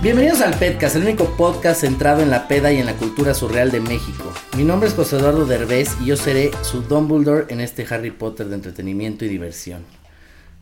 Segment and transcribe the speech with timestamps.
[0.00, 3.72] Bienvenidos al Pedcast, el único podcast centrado en la peda y en la cultura surreal
[3.72, 4.32] de México.
[4.56, 8.46] Mi nombre es José Eduardo Derbez y yo seré su Dumbledore en este Harry Potter
[8.46, 9.84] de entretenimiento y diversión.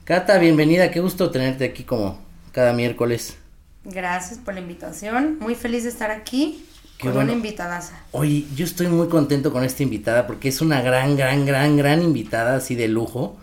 [0.05, 2.19] Cata, bienvenida, qué gusto tenerte aquí como
[2.53, 3.37] cada miércoles.
[3.85, 6.65] Gracias por la invitación, muy feliz de estar aquí
[6.97, 7.33] Qué con bueno.
[7.33, 8.01] una invitadaza.
[8.13, 12.01] Oye, yo estoy muy contento con esta invitada porque es una gran, gran, gran, gran
[12.03, 13.37] invitada así de lujo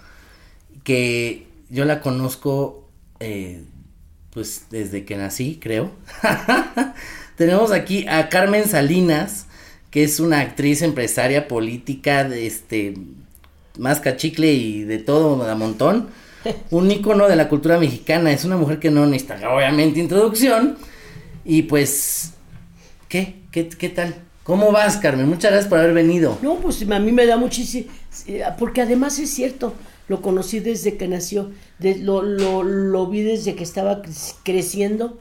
[0.83, 3.64] que yo la conozco eh,
[4.33, 5.92] pues desde que nací, creo.
[7.37, 9.46] Tenemos aquí a Carmen Salinas,
[9.92, 12.96] que es una actriz, empresaria, política, de este,
[13.78, 16.09] más cachicle y de todo a montón.
[16.71, 18.32] Un ícono de la cultura mexicana.
[18.32, 20.78] Es una mujer que no necesita, obviamente, introducción.
[21.45, 22.34] Y pues,
[23.07, 23.36] ¿qué?
[23.51, 24.15] ¿Qué, qué tal?
[24.43, 25.29] ¿Cómo vas, Carmen?
[25.29, 26.37] Muchas gracias por haber venido.
[26.42, 27.87] No, pues a mí me da muchísimo,
[28.59, 29.73] porque además es cierto,
[30.07, 35.18] lo conocí desde que nació, de- lo, lo, lo vi desde que estaba cre- creciendo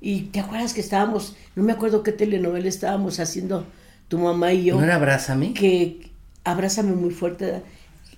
[0.00, 3.64] y te acuerdas que estábamos, no me acuerdo qué telenovela estábamos haciendo
[4.08, 5.54] tu mamá y yo, ¿No era Abrázame?
[5.54, 6.10] que
[6.44, 7.62] abrázame muy fuerte,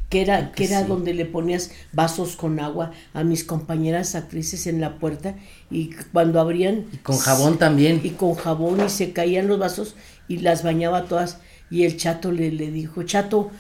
[0.09, 0.89] que era, Creo que que era sí.
[0.89, 5.35] donde le ponías vasos con agua a mis compañeras actrices en la puerta
[5.71, 8.01] y cuando abrían Y con jabón también.
[8.03, 9.95] y con jabón y se caían los vasos
[10.29, 11.39] y las bañaba todas
[11.71, 13.51] y el chato le, le dijo, chato,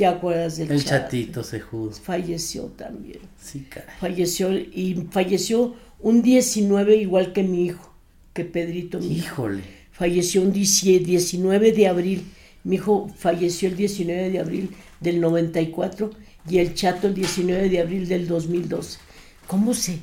[0.00, 1.04] ¿te acuerdas del El chato?
[1.04, 2.02] chatito se juzga.
[2.02, 3.18] Falleció también.
[3.40, 3.94] Sí, caray.
[4.00, 7.92] Falleció y falleció un 19 igual que mi hijo,
[8.32, 9.26] que Pedrito mi hijo.
[9.26, 9.62] Híjole.
[9.92, 12.24] Falleció un 10 19 de abril.
[12.64, 16.10] Mi hijo falleció el 19 de abril del 94
[16.48, 18.98] y el chato el 19 de abril del 2012.
[19.46, 19.98] ¿Cómo sé?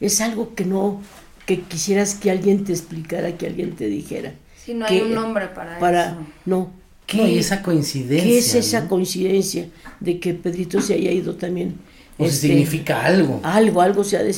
[0.00, 1.00] Es algo que no,
[1.46, 4.34] que quisieras que alguien te explicara, que alguien te dijera.
[4.64, 6.16] Sí, no hay Que- un nombre para, Para, eso.
[6.46, 6.72] no.
[7.14, 8.28] No, y esa coincidencia.
[8.28, 8.88] ¿Qué es esa no?
[8.88, 9.68] coincidencia
[10.00, 11.76] de que Pedrito se haya ido también?
[12.18, 13.40] O si este, significa algo.
[13.42, 14.34] algo, algo se ha de...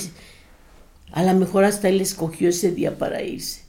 [1.13, 3.63] A lo mejor hasta él escogió ese día para irse.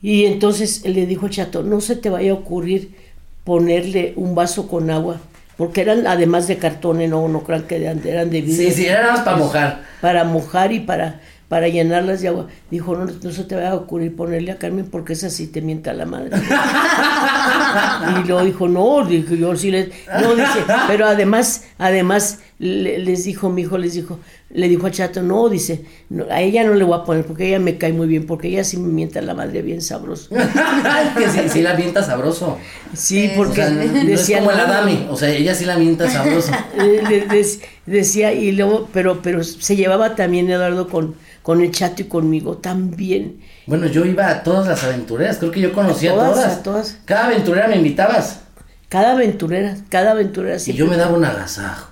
[0.00, 2.94] Y entonces le dijo al chato, no se te vaya a ocurrir
[3.42, 5.20] ponerle un vaso con agua,
[5.56, 7.08] porque eran además de cartón, ¿eh?
[7.08, 8.70] no, no crean que eran, eran de vidrio.
[8.70, 9.84] Sí, sí, era nada más para mojar.
[10.00, 12.48] Para mojar y para, para llenarlas de agua.
[12.70, 15.60] Dijo, no, no se te vaya a ocurrir ponerle a Carmen porque esa sí te
[15.62, 16.30] mienta la madre.
[18.24, 19.88] y luego dijo, no, dije, yo sí les...
[20.20, 24.18] No, dice, pero además, además le- les dijo, mi hijo les dijo,
[24.54, 27.48] le dijo a Chato, no, dice, no, a ella no le voy a poner porque
[27.48, 30.28] ella me cae muy bien, porque ella sí me mienta la madre bien sabroso.
[31.18, 32.56] que sí, sí la mienta sabroso.
[32.94, 35.06] Sí, O porque sea, no, no es como la dame.
[35.10, 36.52] O sea, ella sí la mienta sabroso.
[36.78, 42.06] Eh, decía y luego pero pero se llevaba también Eduardo con con el chato y
[42.06, 45.36] conmigo también Bueno, yo iba a todas las aventureras.
[45.38, 46.52] Creo que yo conocía A todas, todas.
[46.58, 46.98] a todas.
[47.04, 48.40] Cada aventurera me invitabas.
[48.88, 51.90] cada aventurera cada aventurera Y yo me daba un agasajo.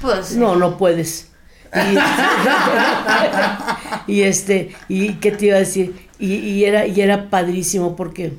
[0.00, 1.28] Pues no no puedes
[4.06, 8.32] y, este y qué te iba a decir y, y era y era padrísimo porque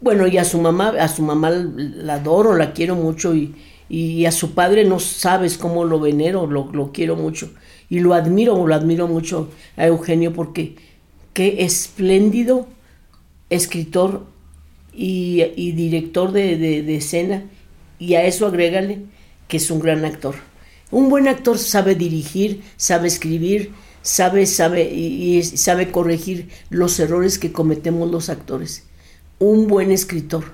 [0.00, 3.54] bueno y a su mamá a su mamá la adoro la quiero mucho y,
[3.88, 7.50] y a su padre no sabes cómo lo venero lo, lo quiero mucho
[7.90, 10.76] y lo admiro lo admiro mucho a Eugenio porque
[11.32, 12.68] qué espléndido
[13.50, 14.26] escritor
[14.94, 17.44] y, y director de, de- de escena
[17.98, 19.00] y a eso agrégale
[19.48, 20.34] que es un gran actor.
[20.90, 23.72] Un buen actor sabe dirigir, sabe escribir,
[24.02, 28.84] sabe, sabe y, y sabe corregir los errores que cometemos los actores.
[29.38, 30.44] Un buen escritor,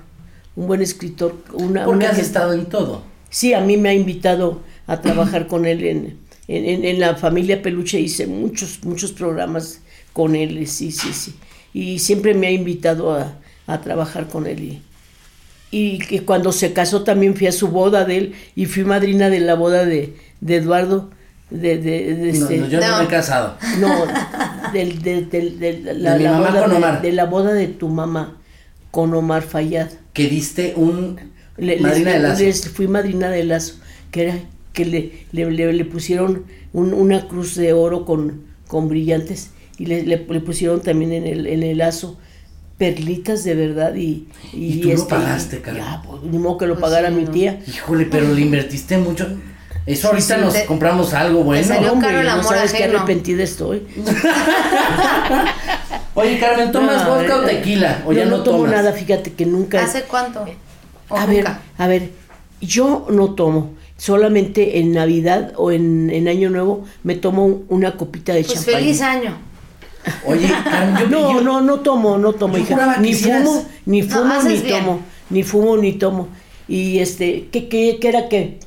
[0.55, 3.03] un buen escritor, una, Porque una has estado en todo.
[3.29, 7.15] Sí, a mí me ha invitado a trabajar con él en, en, en- en la
[7.15, 7.99] familia Peluche.
[7.99, 9.81] Hice muchos, muchos programas
[10.13, 11.35] con él, sí, sí, sí.
[11.73, 14.63] Y siempre me ha invitado a, a trabajar con él.
[14.63, 14.81] Y,
[15.71, 19.29] y que cuando se casó también fui a su boda de él y fui madrina
[19.29, 21.09] de la boda de, de Eduardo.
[21.51, 22.97] De, de, de No, este- no, yo no, No.
[22.99, 23.55] me he casado.
[23.79, 24.05] no,
[24.73, 27.01] del, del- del- del- la, De la boda con de- Omar.
[27.03, 28.37] de la boda de tu mamá
[28.89, 29.89] con Omar Fayad.
[30.13, 31.19] Que diste un
[31.57, 32.41] Le- madrina de lazo.
[32.43, 33.75] les fui madrina de lazo,
[34.11, 34.39] que era
[34.73, 39.85] que le, le, le- le pusieron un- una cruz de oro con, con brillantes y
[39.85, 42.17] le, le- le pusieron también en el, en el lazo
[42.77, 44.27] perlitas de verdad y...
[44.53, 45.83] Y tú lo pagaste, Carmen.
[45.83, 47.31] Ya, pues, ni modo que lo Pues pagara sí, mi ¿no?
[47.31, 47.59] tía.
[47.67, 49.27] Híjole, pero le invertiste mucho.
[49.85, 51.65] Eso ahorita sí, nos te- compramos algo bueno.
[51.67, 52.99] salió Hombre, caro el no amor sabes qué ajeno.
[52.99, 53.83] arrepentida estoy.
[56.15, 58.01] Oye, Carmen, ¿tomas No, vodka o eh, tequila?
[58.05, 58.71] ¿O yo ya no, no tomo tomas?
[58.71, 59.83] nada, fíjate que nunca...
[59.83, 60.45] ¿Hace cuánto?
[61.09, 61.45] ¿O A ver,
[61.77, 62.09] a ver,
[62.61, 63.73] yo no tomo.
[63.97, 68.55] Solamente en Navidad o en, en Año Nuevo me tomo un- una copita de Pues
[68.55, 68.75] champán.
[68.75, 69.37] feliz año.
[70.25, 72.97] Oye, Carmen, yo, No, yo- no, no tomo, no tomo, hija.
[72.99, 74.67] Ni fumo, ni fumo, ni bien.
[74.83, 74.99] tomo.
[75.29, 76.27] Ni fumo, ni tomo.
[76.67, 78.59] Y este, ¿qué, qué, qué era qué?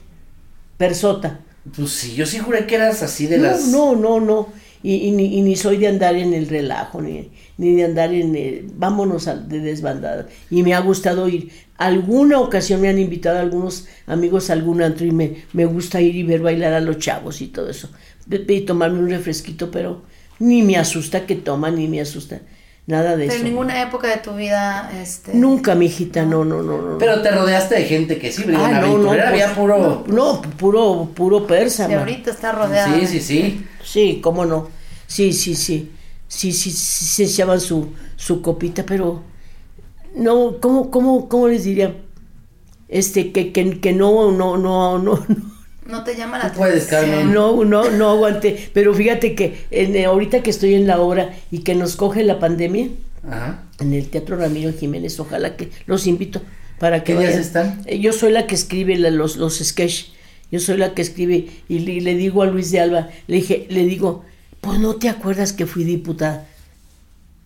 [0.76, 1.40] Persota.
[1.76, 3.66] Pues sí, yo sí juré que eras así de no, las.
[3.68, 4.48] no, no, no.
[4.82, 8.14] y, y ni, y ni soy de andar en el relajo, ni, ni de andar
[8.14, 10.28] en el, vámonos al- de desbandada.
[10.50, 11.50] Y me ha gustado ir.
[11.76, 16.16] Alguna ocasión me han invitado algunos amigos a algún antro y me, me gusta ir
[16.16, 17.90] y ver bailar a los chavos y todo eso.
[18.30, 20.02] Y tomarme un refresquito, pero
[20.38, 22.40] ni me asusta que toman, ni me asusta.
[22.86, 23.40] Nada de Pero eso.
[23.40, 25.34] en ninguna época de tu vida, este...
[25.34, 26.98] Nunca, mi hijita, no, no, no, no.
[26.98, 30.04] Pero te rodeaste de gente que sí, Ah, no, no, pues, había puro...
[30.06, 32.98] no, no, puro, puro persa, Y ahorita está rodeada.
[32.98, 33.66] Sí, sí, sí.
[33.84, 34.70] Sí, cómo no.
[35.06, 35.90] Sí, sí, sí.
[36.28, 39.22] Sí, sí, sí, se echaban su, su copita, pero
[40.14, 41.94] no, ¿cómo, cómo, cómo les diría?
[42.88, 45.57] Este, que, que, que no, no, no, no, no.
[45.88, 46.84] No te llama la puedes.
[46.86, 47.32] Carmen.
[47.32, 48.70] No, no, no aguanté.
[48.74, 52.22] Pero fíjate que en, eh, ahorita que estoy en la obra y que nos coge
[52.24, 52.88] la pandemia,
[53.28, 53.62] Ajá.
[53.80, 56.42] en el Teatro Ramiro Jiménez, ojalá que los invito
[56.78, 57.82] para que ¿Qué días están?
[57.86, 60.10] Eh, Yo soy la que escribe la- los, los sketch.
[60.52, 63.66] Yo soy la que escribe y le, le digo a Luis de Alba, le dije,
[63.68, 64.24] le digo,
[64.60, 66.46] pues no te acuerdas que fui diputada,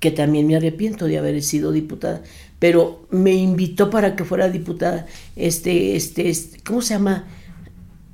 [0.00, 2.22] que también me arrepiento de haber sido diputada,
[2.58, 5.06] pero me invitó para que fuera diputada,
[5.36, 7.24] este, este, este ¿cómo se llama?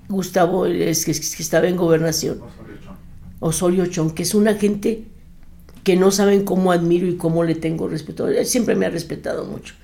[0.08, 2.40] Gustavo, es que, es que estaba en gobernación.
[3.40, 5.04] Osorio Chong, que es una gente
[5.84, 8.28] que no saben cómo admiro y cómo le tengo respeto.
[8.28, 9.74] Él siempre me ha respetado mucho.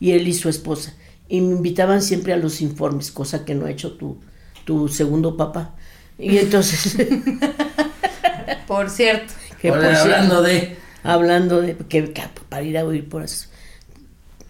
[0.00, 0.94] Y él y su esposa.
[1.28, 4.18] Y me invitaban siempre a los informes, cosa que no ha hecho tu,
[4.64, 5.74] tu segundo papá.
[6.18, 6.96] Y entonces,
[8.66, 9.32] Por cierto.
[9.60, 10.76] que por cierto, hablando de...
[11.02, 13.50] hablando de que, que para ir a oír por esas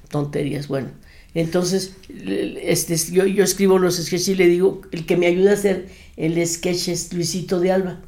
[0.09, 0.89] tonterías, bueno.
[1.35, 1.95] Entonces,
[2.63, 5.89] este, yo, yo escribo los sketches y le digo, el que me ayuda a hacer
[6.17, 8.01] el sketch es Luisito de Alba.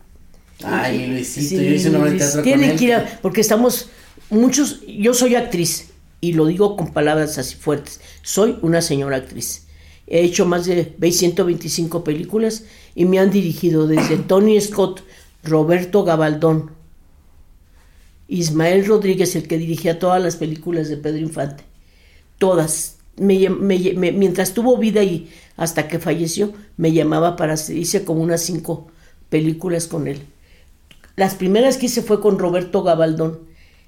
[0.62, 2.78] Ay, Luisito, Sí, yo hice una Luis, teatro tiene con él.
[2.78, 3.88] que ir a- porque estamos
[4.30, 5.88] muchos, yo soy actriz
[6.20, 9.64] y lo digo con palabras así fuertes, soy una señora actriz.
[10.06, 12.62] He hecho más de 125 películas
[12.94, 15.02] y me han dirigido desde Tony Scott,
[15.42, 16.70] Roberto Gabaldón,
[18.28, 21.64] Ismael Rodríguez, el que dirigía todas las películas de Pedro Infante.
[22.38, 22.95] Todas.
[23.18, 28.88] Mientras tuvo vida y hasta que falleció, me llamaba para hice como unas cinco
[29.30, 30.20] películas con él.
[31.16, 33.40] Las primeras que hice fue con Roberto Gabaldón.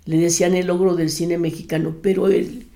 [0.06, 2.66] Le decían el logro del cine mexicano, pero él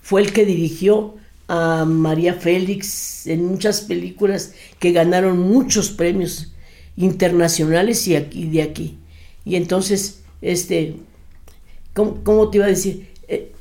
[0.00, 1.16] fue el que dirigió
[1.48, 6.52] a María Félix en muchas películas que ganaron muchos premios
[6.96, 8.98] internacionales y aquí de aquí.
[9.44, 10.96] Y entonces, este,
[11.92, 13.08] ¿cómo, cómo te iba a decir?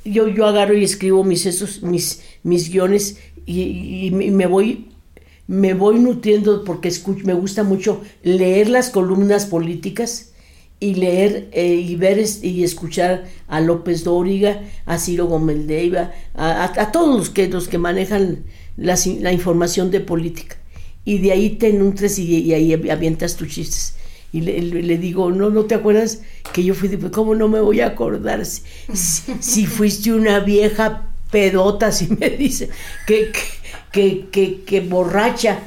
[0.05, 4.87] Yo, yo agarro y escribo mis, esos, mis, mis guiones y, me voy
[5.47, 10.31] me voy nutriendo porque escucho, me gusta mucho leer las columnas políticas
[10.79, 16.65] y leer eh, y ver y escuchar a López Dóriga, a Ciro Gómez Leiva, a,
[16.81, 18.45] a- todos los que, los que manejan
[18.77, 20.57] la información de política.
[21.05, 23.95] Y de ahí te nutres y ahí avientas tus chistes.
[24.33, 26.21] Y le, le- digo, no, no te acuerdas
[26.53, 27.13] que yo fui, diputado?
[27.23, 28.43] ¿cómo no me voy a acordar?
[28.45, 32.69] Si, fuiste una vieja pedota, si me dice,
[33.07, 33.31] que,
[33.91, 35.59] que, que, que borracha,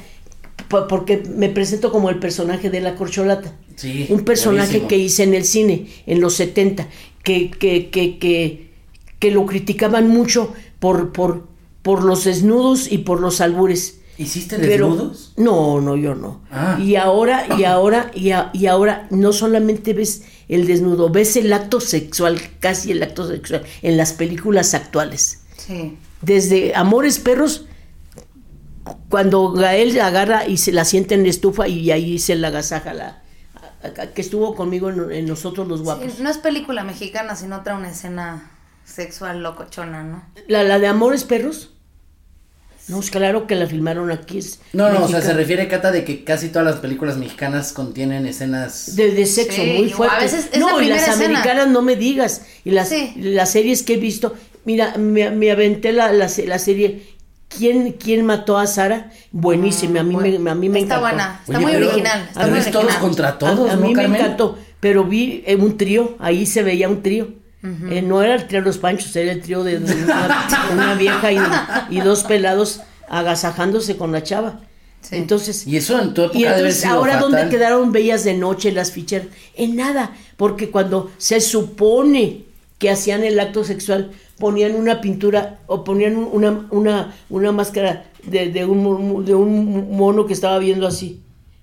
[0.68, 3.54] po- porque me presento como el personaje de la corcholata.
[3.76, 4.88] Sí, Un personaje buenísimo.
[4.88, 6.88] que hice en el cine en los 70,
[7.22, 8.70] que, que, que, que,
[9.18, 11.46] que lo criticaban mucho por, por,
[11.82, 14.00] por los desnudos y por los albures.
[14.18, 15.32] ¿Hiciste Pero- desnudos?
[15.36, 16.42] No, no, yo no.
[16.50, 16.76] Ah.
[16.80, 21.52] Y ahora, y ahora, y, a- y ahora no solamente ves el desnudo, ves el
[21.52, 25.42] acto sexual, casi el acto sexual, en las películas actuales.
[25.56, 25.96] Sí.
[26.20, 27.66] Desde Amores Perros,
[29.08, 32.94] cuando Gael agarra y se la siente en la estufa y ahí se la agasaja
[32.94, 33.22] la
[34.14, 36.12] que estuvo conmigo en, en Nosotros los Guapos.
[36.12, 38.50] Sí, no es película mexicana, sino trae una escena
[38.84, 40.24] sexual locochona, ¿no?
[40.48, 41.74] La, la de Amores Perros.
[42.88, 44.38] No, es claro que la filmaron aquí.
[44.38, 47.72] es No, no, o sea, se refiere, Cata, de que casi todas las películas mexicanas
[47.72, 48.96] contienen escenas...
[48.96, 50.16] De, de sexo Sí, muy fuerte.
[50.16, 51.26] a veces es no, la y las escena.
[51.26, 52.42] americanas no me digas.
[52.64, 53.12] Y las, Sí.
[53.16, 54.34] las series que he visto.
[54.64, 57.02] Mira, me, me aventé la, la, la serie
[57.48, 59.10] ¿Quién, ¿Quién mató a Sara?
[59.32, 61.00] Buenísima, a mí, Bueno, me, a mí me está encantó.
[61.16, 62.24] buena, está Oye, muy pero original.
[62.28, 63.02] Está tal muy vez todos original.
[63.02, 66.62] contra todos, a, a ¿no, mí me encantó, pero vi eh, un trío, ahí se
[66.62, 67.28] veía un trío.
[67.62, 71.32] Eh, no era el trío de los panchos, era el trío de, una, una vieja
[71.32, 71.38] y,
[71.90, 74.60] y dos pelados agasajándose con la chava.
[75.00, 75.16] Sí.
[75.16, 77.30] Entonces, Y eso en tu época y entonces, sido ahora fatal.
[77.32, 79.28] dónde quedaron bellas de noche las ficheras?
[79.56, 82.44] En nada, porque cuando se supone
[82.78, 88.04] que hacían el acto sexual, ponían una pintura o ponían un- una, una, una máscara
[88.24, 91.22] de, de un, de un mono que estaba viendo así.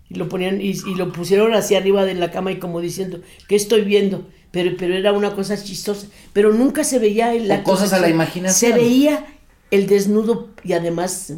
[0.09, 3.19] Y lo ponían y, y lo pusieron hacia arriba de la cama y como diciendo,
[3.47, 4.27] ¿qué estoy viendo?
[4.55, 6.07] Pero, pero era una cosa chistosa.
[6.31, 8.71] Pero nunca se veía O acto cosas a la imaginación.
[8.71, 9.25] Se veía
[9.69, 11.33] el desnudo y además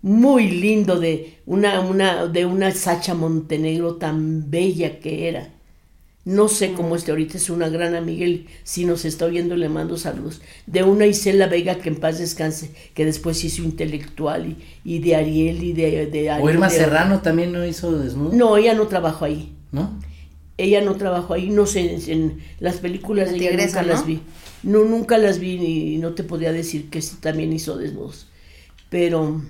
[0.00, 5.50] muy lindo de una, una, de una Sacha Montenegro tan bella que era.
[6.24, 8.26] No sé cómo esté ahorita, es una gran amiga
[8.62, 10.40] si nos está oyendo le mando saludos.
[10.66, 15.16] De una Isela Vega que en paz descanse, que después hizo intelectual y, y de
[15.16, 16.06] Ariel y de...
[16.06, 19.52] de O Irma de- Serrano también no hizo desnudo, No, ella no trabajó ahí.
[19.70, 20.00] ¿no?
[20.56, 23.82] Ella no trabajó ahí, no sé, en, en las películas La de ella tigresa, nunca
[23.82, 24.06] las ¿no?
[24.06, 24.22] vi.
[24.62, 25.52] No, nunca las vi
[25.94, 28.28] y no te podría decir que sí también hizo desnudos.
[28.90, 29.42] Pero,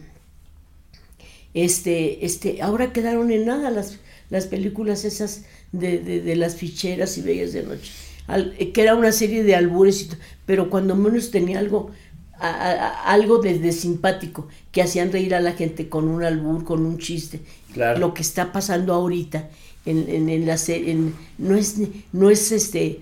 [1.52, 3.98] este, este, ahora quedaron en nada las,
[4.30, 7.92] las películas esas de, de, de las ficheras y bellas de noche.
[8.26, 10.08] Al- eh, que era una serie de albures, y
[10.46, 11.90] pero cuando menos tenía algo,
[12.38, 16.24] a- a- a- algo de, de simpático, que hacían reír a la gente con un
[16.24, 17.40] albur, con un chiste.
[17.72, 18.00] Claro.
[18.00, 19.50] Lo que está pasando ahorita
[19.86, 20.56] en, en, en la
[21.38, 21.76] no es,
[22.12, 23.00] no es este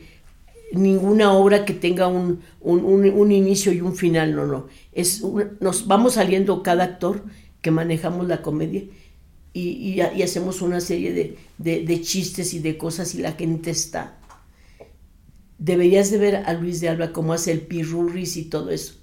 [0.72, 4.68] ninguna obra que tenga un, un, un- un inicio y un final, no, no.
[4.92, 5.22] Es
[5.60, 7.24] nos vamos saliendo cada actor
[7.60, 8.82] que manejamos la comedia
[9.52, 13.32] y, y- y hacemos una serie de, de- de chistes y de cosas y la
[13.32, 14.18] gente está.
[15.58, 18.94] Deberías de ver a Luis de Alba cómo hace el pirurris y todo eso.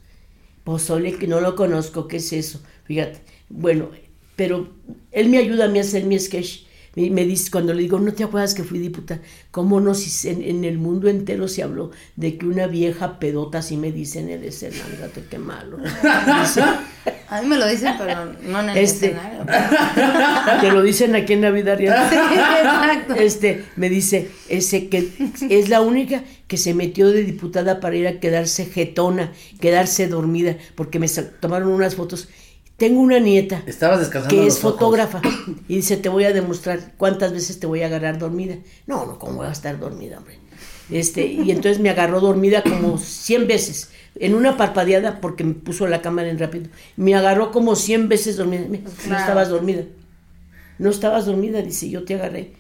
[0.64, 2.62] Pozole, que no lo conozco, ¿qué es eso?
[2.86, 3.90] Fíjate, bueno,
[4.36, 4.70] pero
[5.12, 6.64] él me ayuda a mí a hacer mi sketch.
[6.96, 9.22] Me, me dice, cuando le digo, ¿no te acuerdas que fui diputada?
[9.52, 9.94] ¿Cómo no?
[9.94, 13.92] Si en, en el mundo entero se habló de que una vieja pedota, así me
[13.92, 15.78] dicen en el escenario, fíjate qué malo.
[17.30, 19.08] A mí me lo dicen, pero no en el Este.
[19.08, 19.46] escenario.
[20.62, 22.10] te lo dicen aquí en real.
[22.10, 23.14] Sí, exacto.
[23.14, 25.10] Este, me dice, ese que
[25.50, 29.32] es la única que se metió de diputada para ir a quedarse jetona,
[29.62, 31.08] quedarse dormida, porque me
[31.40, 32.30] tomaron unas fotos.
[32.80, 34.74] Tengo una nieta Estabas descansando que los es ojos.
[34.74, 35.22] fotógrafa
[35.68, 38.56] y dice, te voy a demostrar cuántas veces te voy a agarrar dormida.
[38.88, 40.40] No, no, ¿cómo voy a estar dormida, hombre?
[40.90, 45.86] Este, y entonces me agarró dormida como 100 veces, en una parpadeada, porque me puso
[45.88, 46.66] la cámara en rápido.
[46.98, 48.66] Me agarró como 100 veces dormida.
[49.08, 49.84] No estabas dormida.
[50.80, 52.54] No estabas dormida, dice, yo te agarré.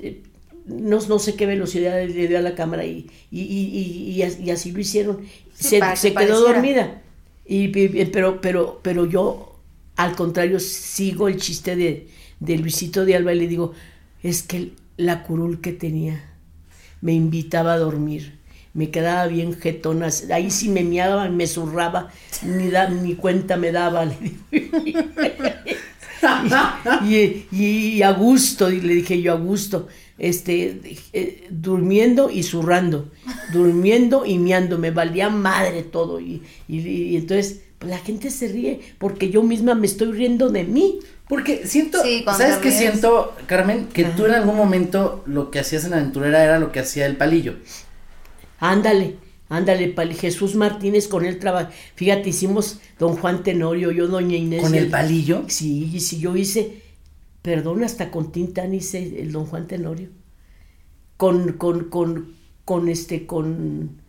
[0.00, 0.22] Eh,
[0.66, 4.22] No, no sé qué velocidad le dio a la cámara y, y, y, y- y
[4.22, 5.20] as- y así lo hicieron.
[5.54, 6.40] Sí, se que se quedó pareciera.
[6.52, 7.02] dormida.
[7.46, 7.68] Y-
[8.06, 9.55] pero, pero, pero yo,
[9.96, 12.08] al contrario, sigo el chiste de,
[12.40, 13.72] de Luisito de Alba y le digo,
[14.22, 16.22] es que la curul que tenía
[17.00, 18.36] me invitaba a dormir.
[18.74, 20.08] Me quedaba bien jetona.
[20.32, 22.10] Ahí sí me miaba, me zurraba,
[22.42, 24.04] ni, da, ni cuenta me daba.
[24.04, 24.36] le digo.
[27.52, 29.88] y, a gusto, le dije yo a gusto,
[30.18, 30.80] este,
[31.12, 33.10] eh, durmiendo y zurrando,
[33.52, 36.20] durmiendo y miando, me valía madre todo.
[36.20, 40.64] Y- y entonces pues, la gente se ríe porque yo misma me estoy riendo de
[40.64, 40.98] mí.
[41.28, 43.88] Porque siento, Sí, cuando ¿sabes qué siento, Carmen?
[43.88, 47.06] Que tú en algún momento lo que hacías en la aventurera era lo que hacía
[47.06, 47.54] el palillo.
[48.58, 49.16] Ándale,
[49.48, 50.14] ándale, Pali.
[50.14, 51.70] Jesús Martínez con él trabaja.
[51.96, 54.62] Fíjate, hicimos don Juan Tenorio, yo doña Inés.
[54.62, 55.44] ¿Con y el palillo?
[55.48, 56.82] Sí, sí, yo hice,
[57.42, 60.10] perdón, hasta con Tintán hice el don Juan Tenorio.
[61.16, 64.00] Con, con, con, con este, con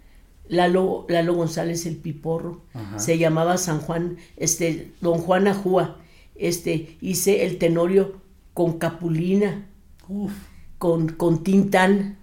[0.50, 2.62] Lalo, Lalo González el Piporro.
[2.74, 3.00] Ajá.
[3.00, 5.98] Se llamaba San Juan, este, don Juan Ajúa.
[6.36, 8.16] Este, hice el Tenorio
[8.54, 9.66] con Capulina
[10.08, 10.32] Uf.
[10.77, 12.18] con, con Tintán,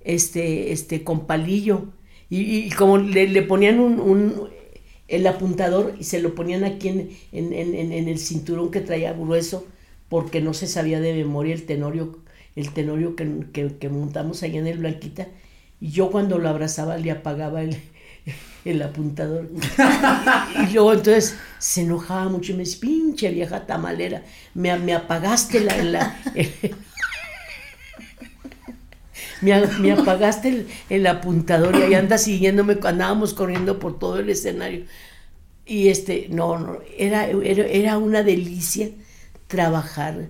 [0.00, 1.86] este, este, con palillo.
[2.28, 4.48] Y, y como le, le ponían un, un-
[5.08, 8.80] el apuntador y se lo ponían aquí en, en, en- en- en el cinturón que
[8.80, 9.64] traía grueso,
[10.08, 12.18] porque no se sabía de memoria el tenorio,
[12.56, 15.28] el tenorio que, que- que montamos allá en el Blanquita.
[15.80, 17.76] Y yo cuando lo abrazaba le apagaba el,
[18.64, 19.48] el apuntador.
[20.68, 24.22] Y luego entonces se enojaba mucho y me dice, pinche vieja tamalera,
[24.54, 25.76] me, me apagaste la...
[25.82, 26.16] la-
[29.42, 34.30] me, me apagaste el, el apuntador y ahí anda siguiéndome, andábamos corriendo por todo el
[34.30, 34.84] escenario.
[35.66, 38.88] Y este, no, no, era, era, era una delicia
[39.48, 40.28] trabajar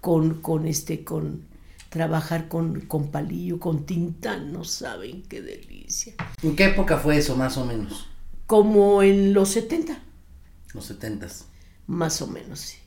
[0.00, 1.42] con, con este, con,
[1.92, 6.14] trabajar con, con palillo, con tinta, no saben qué delicia.
[6.42, 8.08] ¿En qué época fue eso, más o menos?
[8.46, 10.00] Como en los 70.
[10.74, 11.46] Los setentas.
[11.86, 12.78] Más o menos, sí.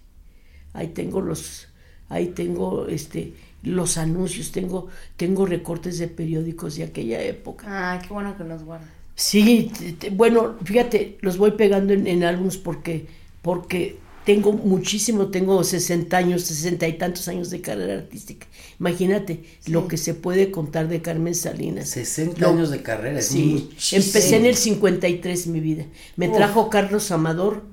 [0.74, 1.68] Ahí tengo los,
[2.10, 3.34] ahí tengo este,
[3.64, 7.66] los anuncios, tengo, tengo recortes de periódicos de aquella época.
[7.70, 8.90] Ah, qué bueno que los guardas.
[9.16, 13.08] Sí, te- te- bueno, fíjate, los voy pegando en, en álbums porque,
[13.42, 18.48] porque tengo muchísimo, tengo 60 años, 60 y tantos años de carrera artística.
[18.80, 21.90] Imagínate lo que se puede contar de Carmen Salinas.
[21.90, 23.22] 60 Lo- años de carrera.
[23.22, 24.02] Sí, muchísimo.
[24.04, 25.86] empecé en el 53 mi vida.
[26.16, 26.36] Me Uf.
[26.38, 27.64] trajo Carlos Amador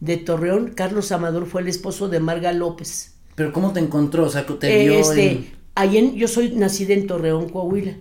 [0.00, 0.72] de Torreón.
[0.74, 3.14] Carlos Amador fue el esposo de Marga López.
[3.34, 4.24] Pero ¿cómo te encontró?
[4.26, 7.48] O sea, que te Eh, vio este, en- ahí en- yo soy nacida en Torreón,
[7.48, 7.96] Coahuila.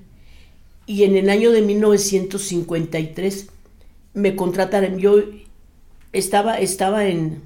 [0.85, 3.47] Y en el año de 1953
[4.13, 5.00] me contrataron.
[5.00, 5.17] Yo
[6.13, 7.41] estaba, estaba en.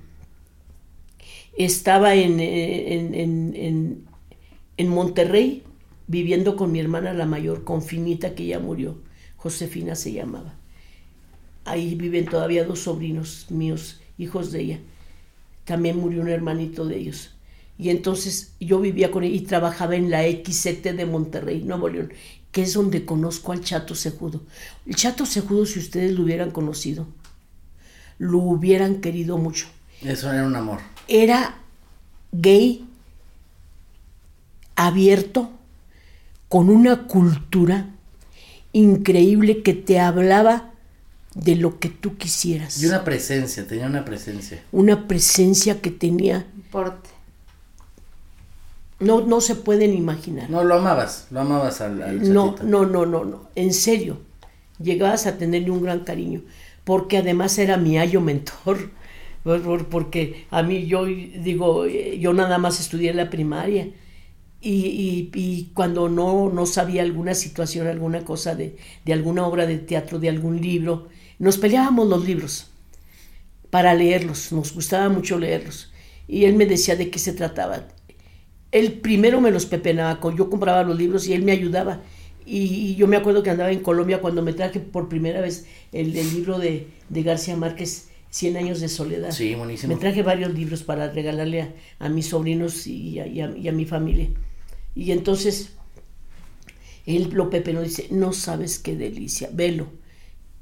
[1.59, 4.05] Estaba en, en, en, en-
[4.77, 5.63] en Monterrey
[6.07, 8.97] viviendo con mi hermana la mayor, con Finita, que ya murió.
[9.35, 10.53] Josefina se llamaba.
[11.65, 14.79] Ahí viven todavía dos sobrinos míos, hijos de ella.
[15.65, 17.35] También murió un hermanito de ellos.
[17.77, 22.13] Y entonces yo vivía con ella y trabajaba en la XCT de Monterrey, Nuevo León,
[22.53, 24.41] que es donde conozco al Chato Sejudo.
[24.85, 27.05] El Chato Sejudo, si ustedes lo hubieran conocido,
[28.17, 29.67] lo hubieran querido mucho.
[30.01, 30.79] Eso era un amor.
[31.09, 31.57] Era
[32.31, 32.87] gay,
[34.75, 35.49] abierto,
[36.47, 37.89] con una cultura
[38.73, 40.71] increíble que te hablaba
[41.33, 42.81] de lo que tú quisieras.
[42.81, 44.63] Y una presencia, tenía una presencia.
[44.71, 46.45] Una presencia que tenía...
[46.71, 47.09] Porte.
[48.99, 50.49] No, no se pueden imaginar.
[50.49, 53.49] No, lo amabas, lo amabas al, al No, no, no, no, no.
[53.55, 54.19] En serio.
[54.77, 56.41] Llegabas a tenerle un gran cariño.
[56.83, 58.91] Porque además era mi ayo mentor.
[59.43, 63.89] Por- por- Porque a mí, yo digo, yo nada más estudié la primaria.
[64.61, 69.65] Y, y- y cuando no, no sabía alguna situación, alguna cosa de, de alguna obra
[69.67, 72.67] de teatro, de algún libro, nos peleábamos los libros
[73.69, 74.51] para leerlos.
[74.51, 75.91] Nos gustaba mucho leerlos.
[76.27, 77.87] Y él me decía de qué se trataba
[78.71, 82.01] él primero me los pepenaba, yo compraba los libros y él me ayudaba.
[82.45, 85.67] Y, y yo me acuerdo que andaba en Colombia cuando me traje por primera vez
[85.93, 89.31] el, el libro de, de García Márquez, Cien años de soledad.
[89.31, 89.93] Sí, buenísimo.
[89.93, 93.67] Me traje varios libros para regalarle a, a mis sobrinos y a, y a- y
[93.67, 94.29] a mi familia.
[94.95, 95.71] Y entonces
[97.05, 99.87] él lo pepenó y dice, no sabes qué delicia, velo.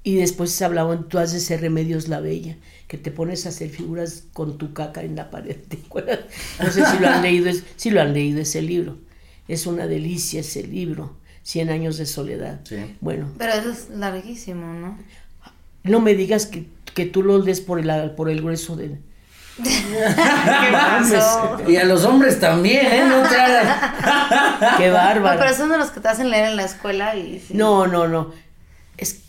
[0.04, 2.56] Y después hablaban, tú has de ser Remedios la Bella,
[2.88, 5.58] que te pones a hacer figuras con tu caca en la pared.
[5.68, 6.20] ¿te acuerdas?
[6.64, 8.98] No sé si lo han leído, es- si lo han leído ese libro.
[9.50, 12.60] Es una delicia ese libro, Cien años de soledad.
[12.66, 12.76] Sí.
[13.00, 14.98] Bueno, Pero eso es larguísimo, ¿no?
[15.88, 19.00] No me digas que, que tú lo lees por el, por el grueso de...
[19.64, 21.72] ¿Qué?
[21.72, 23.04] Y a los hombres también, ¿eh?
[23.08, 24.78] No te hagas.
[24.78, 25.40] ¡Qué No, bárbaro!
[25.40, 27.40] pero son de los que te hacen leer en la escuela y...
[27.40, 27.54] sí.
[27.56, 28.32] No, no, no.
[28.98, 29.22] Es,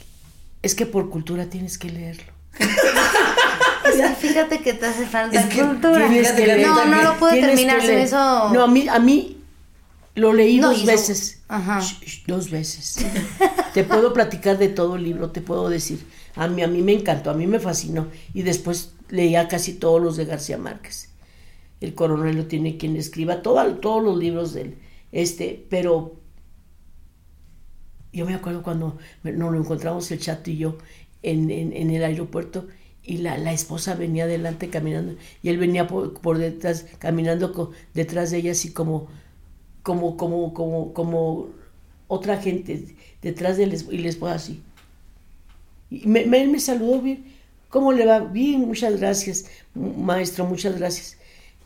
[0.62, 2.32] es que por cultura tienes que leerlo.
[2.58, 6.08] Es que fíjate que te hace falta Es que cultura.
[6.08, 8.50] que leer- No, no lo pude terminar, se me hizo...
[8.52, 9.38] No, a mí, a mí
[10.14, 11.40] lo leí No, dos veces.
[11.48, 11.78] Ajá.
[11.80, 12.96] Sh- sh, Dos veces.
[13.72, 16.04] te puedo platicar de todo el libro, te puedo decir.
[16.44, 18.08] A mí, a mí me encantó, a mí me fascinó.
[18.34, 21.10] Y después leía casi todos los de García Márquez.
[21.80, 24.78] El coronel lo tiene quien escriba, todo- todos los libros de él.
[25.12, 26.16] Este, pero
[28.12, 30.78] yo me acuerdo cuando nos lo encontramos el chato y yo
[31.22, 32.66] en, en- el aeropuerto
[33.02, 38.30] y la, la esposa venía adelante caminando y él venía por, por detrás, caminando detrás
[38.30, 39.08] de ella así como,
[39.82, 41.48] como, como, como, como
[42.08, 44.62] otra gente detrás de él y la esposa así.
[45.90, 47.24] Y me, él me saludó bien.
[47.68, 48.20] ¿Cómo le va?
[48.20, 51.18] Bien, muchas gracias, maestro, muchas gracias.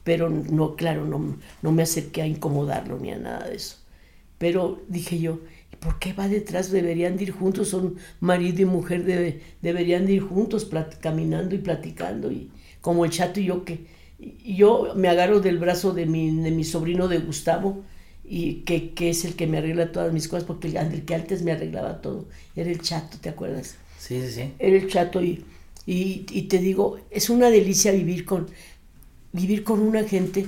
[0.04, 3.76] Pero no, claro, no, no me acerqué a incomodarlo ni a nada de eso.
[4.38, 5.40] Pero dije yo,
[5.72, 6.70] ¿y por qué va detrás?
[6.70, 10.68] Deberían de ir juntos, son marido y mujer, debe- deberían de ir juntos
[11.00, 12.30] caminando y platicando.
[12.32, 13.87] Y como el chato y yo que
[14.18, 17.82] y yo me agarro del brazo de mi, de mi sobrino de Gustavo,
[18.24, 21.14] y que, que es el que me arregla todas mis cosas, porque el, el que
[21.16, 23.76] antes me arreglaba todo, era el chato, ¿te acuerdas?
[24.04, 24.46] Sí, sí, sí.
[24.58, 25.44] Era el chato y,
[25.86, 28.48] y, y te digo, es una delicia vivir con,
[29.32, 30.46] vivir con una gente,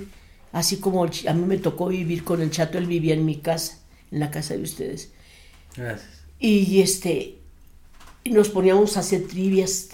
[0.53, 3.81] así como a mí me tocó vivir con el chato, él vivía en mi casa,
[4.11, 5.13] en la casa de ustedes.
[5.77, 6.25] Gracias.
[6.39, 7.39] Y este
[8.25, 9.91] nos poníamos a hacer trivias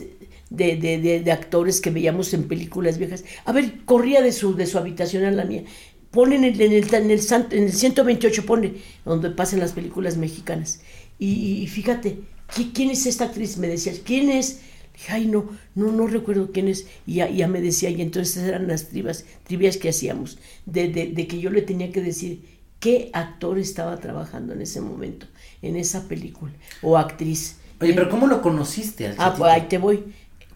[0.50, 3.24] de, de, de- de actores que veíamos en películas viejas.
[3.44, 5.64] A ver, corría de su, de su habitación a la mía.
[6.10, 7.20] Ponen en el, en el, en el,
[7.52, 10.80] en el 128, pone, donde pasan las películas mexicanas.
[11.18, 12.29] Y, y fíjate, ¿qui-
[12.74, 13.56] ¿quién es esta actriz?
[13.58, 14.60] Me decía, ¿quién es?
[14.94, 16.86] Dije, ay, no, no, no recuerdo quién es.
[17.06, 21.06] Y ya, ya me decía, y entonces eran las trivias, trivias que hacíamos, de, de,
[21.08, 22.44] de que yo le tenía que decir
[22.80, 25.26] qué actor estaba trabajando en ese momento,
[25.62, 27.56] en esa película, o actriz.
[27.80, 30.04] Oye, pero ¿cómo lo conociste al Ah, pues ahí te voy.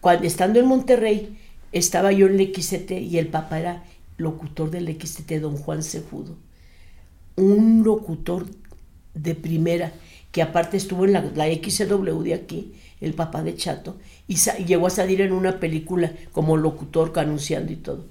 [0.01, 1.37] Cuando estando en Monterrey,
[1.71, 3.83] estaba yo en el XT y el papá era
[4.17, 6.35] locutor del XT, don Juan Cejudo.
[7.35, 8.45] Un locutor
[9.13, 9.93] de primera,
[10.35, 13.95] que aparte estuvo en la, la XW de aquí, el papá de Chato,
[14.27, 18.03] y, llegó a salir en una película como locutor, anunciando y todo.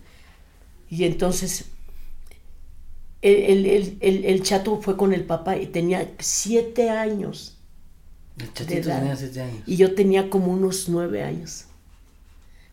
[0.88, 1.66] Y entonces
[3.20, 7.58] el, el- el- el- Chato fue con el papá y tenía siete años.
[8.38, 9.62] El chatito tenía siete años.
[9.66, 11.66] Y yo tenía como unos nueve años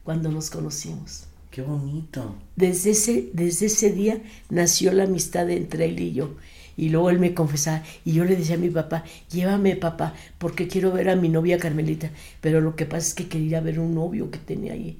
[0.05, 1.25] cuando nos conocimos.
[1.51, 2.35] Qué bonito.
[2.55, 6.35] Desde ese, desde ese día nació la amistad entre él y yo.
[6.81, 10.67] Y luego él me confesaba, y yo le decía a mi papá, llévame papá, porque
[10.67, 12.09] quiero ver a mi novia Carmelita.
[12.41, 14.97] Pero lo que pasa es que quería ver un novio que tenía ahí.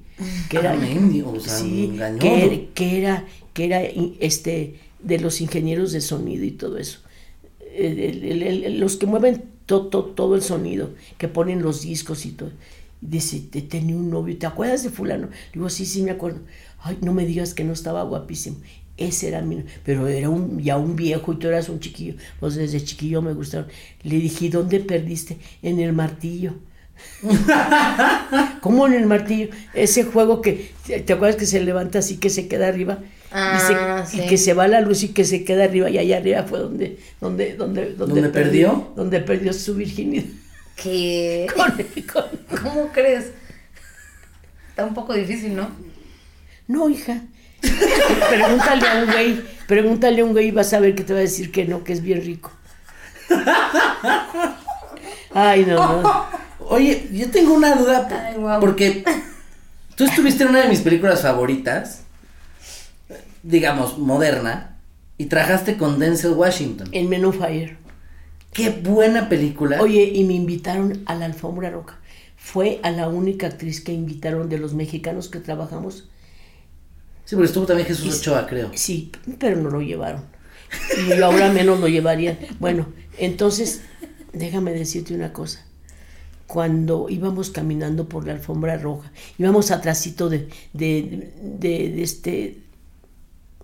[0.48, 1.86] Que era, mendigo, o sea, sí,
[2.20, 3.82] que, era- que era, que era
[4.20, 7.00] este, de los ingenieros de sonido y todo eso.
[7.76, 11.82] el- el- el- el- los que mueven to- to- todo el sonido, que ponen los
[11.82, 12.50] discos y todo.
[13.00, 15.28] Dice, te tenía un novio, ¿te acuerdas de fulano?
[15.54, 16.40] Digo, sí, sí, me acuerdo.
[16.84, 18.58] Ay, no me digas que no estaba guapísimo.
[18.96, 22.14] Ese era mi, pero era un, ya un viejo y tú eras un chiquillo.
[22.40, 23.68] Pues desde chiquillo me gustaron.
[24.02, 25.38] Le dije, "¿Y ¿dónde perdiste?
[25.62, 26.54] En el martillo.
[28.60, 29.48] ¿Cómo en el martillo?
[29.74, 32.98] Ese juego que, ¿te acuerdas que se levanta así que se queda arriba?
[33.32, 33.58] Ah,
[34.04, 34.28] y, se- y sí.
[34.28, 36.98] que se va la luz y que se queda arriba y allá arriba fue donde,
[37.20, 38.92] donde, donde, ¿Dónde perdió?
[38.94, 40.24] Donde perdió su virginidad.
[40.76, 41.46] ¿Qué?
[41.56, 41.72] Con-
[42.12, 43.32] con- ¿Cómo crees?
[44.68, 45.70] Está un poco difícil, ¿no?
[46.68, 47.22] No, hija.
[48.28, 51.20] Pregúntale a un güey, pregúntale a un güey y vas a ver que te va
[51.20, 52.50] a decir que no, que es bien rico.
[55.34, 56.26] Ay, no, no.
[56.68, 59.04] Oye, yo tengo una duda Ay, porque
[59.94, 62.02] tú estuviste en una de mis películas favoritas,
[63.42, 64.76] digamos, moderna,
[65.18, 66.88] y trabajaste con Denzel Washington.
[66.92, 67.76] En Men on Fire.
[68.52, 69.80] Qué buena película.
[69.80, 71.98] Oye, y me invitaron a la alfombra roja.
[72.36, 76.08] Fue a la única actriz que invitaron de los mexicanos que trabajamos.
[77.24, 78.70] Sí, porque estuvo también Jesús Ochoa, creo.
[78.74, 80.24] Sí, pero no lo llevaron.
[81.06, 82.38] Y ahora menos lo llevarían.
[82.58, 82.86] Bueno,
[83.18, 83.82] entonces,
[84.32, 85.64] déjame decirte una cosa.
[86.46, 92.58] Cuando íbamos caminando por la alfombra roja, íbamos atrásito de, de, de, de este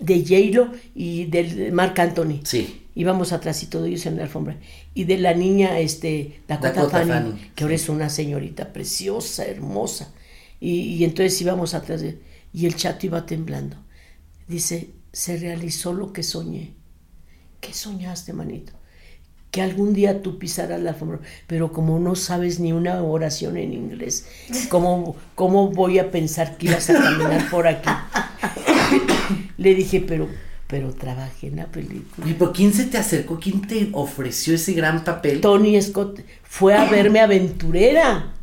[0.01, 2.41] de J-Lo y del Marc Anthony.
[2.45, 2.83] Sí.
[2.95, 4.57] Íbamos atrásito de ellos en la alfombra.
[4.95, 9.45] Y de la niña, este, Dakota, Dakota Fanning, Fanning, que ahora es una señorita preciosa,
[9.45, 10.13] hermosa.
[10.61, 12.19] Y, y entonces íbamos atrás de...
[12.53, 13.77] Y el chato iba temblando.
[14.47, 16.75] Dice, se realizó lo que soñé.
[17.61, 18.73] ¿Qué soñaste, manito?
[19.51, 23.73] Que algún día tú pisaras la alfombra, pero como no sabes ni una oración en
[23.73, 24.27] inglés,
[24.69, 27.89] ¿cómo, cómo voy a pensar que ibas a caminar por aquí?
[29.57, 30.29] Le dije, pero,
[30.67, 32.29] pero trabajé en la película.
[32.29, 33.41] ¿Y por quién se te acercó?
[33.41, 35.41] ¿Quién te ofreció ese gran papel?
[35.41, 38.35] Tony Scott fue a verme aventurera.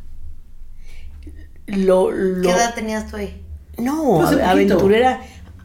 [1.66, 3.42] Lo, lo- ¿Qué edad tenías tú ahí?
[3.78, 5.20] No, Pues aventurera.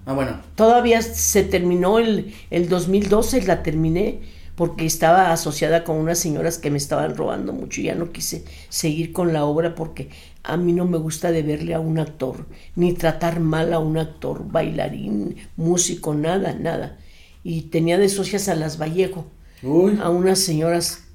[0.05, 0.41] Ah, bueno.
[0.55, 4.19] Todavía se terminó el, el 2012, la terminé
[4.55, 8.43] porque estaba asociada con unas señoras que me estaban robando mucho y ya no quise
[8.69, 10.09] seguir con la obra porque
[10.43, 12.45] a mí no me gusta de verle a un actor,
[12.75, 16.97] ni tratar mal a un actor, bailarín, músico, nada, nada.
[17.43, 19.25] Y tenía de socias a las Vallejo,
[19.63, 19.97] Uy.
[20.01, 21.05] a unas señoras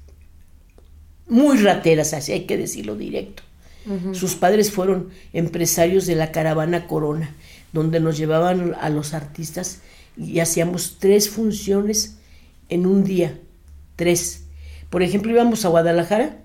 [1.27, 3.43] muy rateras, así hay que decirlo directo.
[4.13, 7.35] Sus padres fueron empresarios de la caravana Corona,
[7.71, 9.81] donde nos llevaban a los artistas
[10.17, 12.17] y hacíamos tres funciones
[12.69, 13.39] en un día,
[13.95, 14.45] tres.
[14.89, 16.37] Por ejemplo, íbamos a Guadalajara,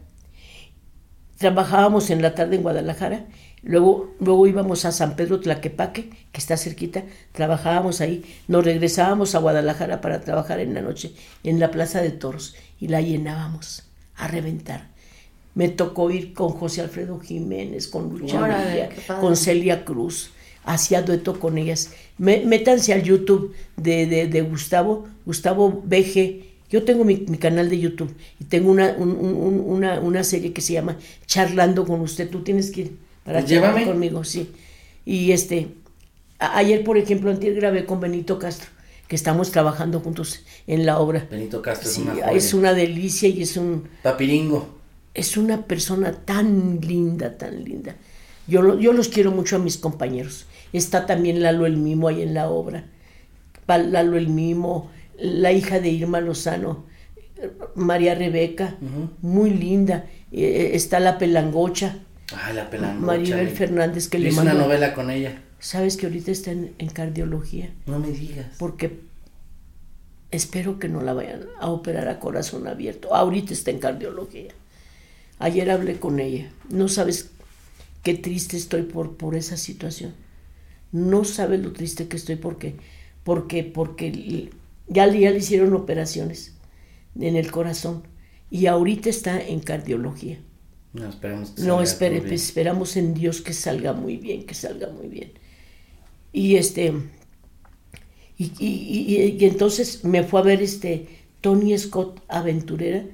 [1.38, 3.26] trabajábamos en la tarde en Guadalajara,
[3.62, 7.02] luego, luego íbamos a San Pedro Tlaquepaque, que está cerquita,
[7.32, 12.10] trabajábamos ahí, nos regresábamos a Guadalajara para trabajar en la noche en la Plaza de
[12.10, 14.91] Toros y la llenábamos a reventar.
[15.54, 18.88] Me tocó ir con José Alfredo Jiménez, con Lucha
[19.20, 20.30] con Celia Cruz.
[20.64, 21.90] Hacía dueto con ellas.
[22.18, 26.44] Me- métanse al YouTube de, de- de Gustavo, Gustavo BG.
[26.70, 30.22] Yo tengo mi, mi canal de YouTube y tengo una, un- un- un- una, una
[30.24, 32.30] serie que se llama Charlando con usted.
[32.30, 33.92] Tú tienes que ir para Pues charlar llévame.
[33.92, 34.50] conmigo, sí.
[35.04, 35.68] Y este,
[36.38, 38.68] a- ayer, por ejemplo, antier grabé con Benito Castro,
[39.08, 41.26] que estamos trabajando juntos en la obra.
[41.30, 42.30] Benito Castro es una joya.
[42.30, 44.80] es una delicia y es un, Papiringo.
[45.14, 47.96] Es una persona tan linda, tan linda.
[48.46, 50.46] Yo, lo- yo los quiero mucho a mis compañeros.
[50.72, 52.84] Está también Lalo el Mimo ahí en la obra.
[53.66, 56.84] Lalo el Mimo, la hija de Irma Lozano,
[57.36, 58.76] eh, María Rebeca,
[59.22, 60.06] muy linda.
[60.32, 61.98] Eh, está la Pelangocha,
[62.34, 63.06] Ay, la pelangocha.
[63.06, 63.50] Maribel eh.
[63.50, 65.42] Fernández, que le hice una novela con ella.
[65.58, 68.46] Sabes que ahorita está en, en cardiología, No me digas.
[68.58, 69.00] porque
[70.30, 73.14] espero que no la vayan a operar a corazón abierto.
[73.14, 74.52] Ahorita está en cardiología.
[75.46, 76.44] Ayer hablé con ella.
[76.70, 77.30] No sabes
[78.04, 80.14] qué triste estoy por, por esa situación.
[80.92, 82.74] No sabes lo triste que estoy porque,
[83.24, 84.50] porque, porque
[84.88, 86.54] ya, le- ya le hicieron operaciones
[87.18, 88.02] en el corazón
[88.50, 90.38] y ahorita está en cardiología.
[90.92, 92.28] No, esperemos que No, salga espere, bien.
[92.28, 95.32] pues, esperamos en Dios que salga muy bien, que salga muy bien.
[96.32, 96.92] Y este,
[98.38, 101.06] y, y- y- y entonces me fue a ver este
[101.40, 103.04] Tony Scott aventurera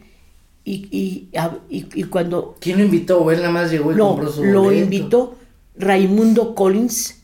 [0.73, 1.29] y, y,
[1.71, 3.23] y- y cuando ¿Quién lo invitó?
[3.23, 4.85] ¿O él nada más llegó y no, compró su lo boleto?
[4.85, 5.39] invitó
[5.77, 7.15] Raimundo Collins,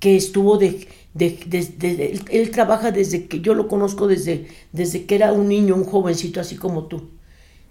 [0.00, 4.46] que estuvo de, de- de- de- él, él trabaja desde que yo lo conozco desde,
[4.72, 7.10] desde que era un niño, un jovencito así como tú.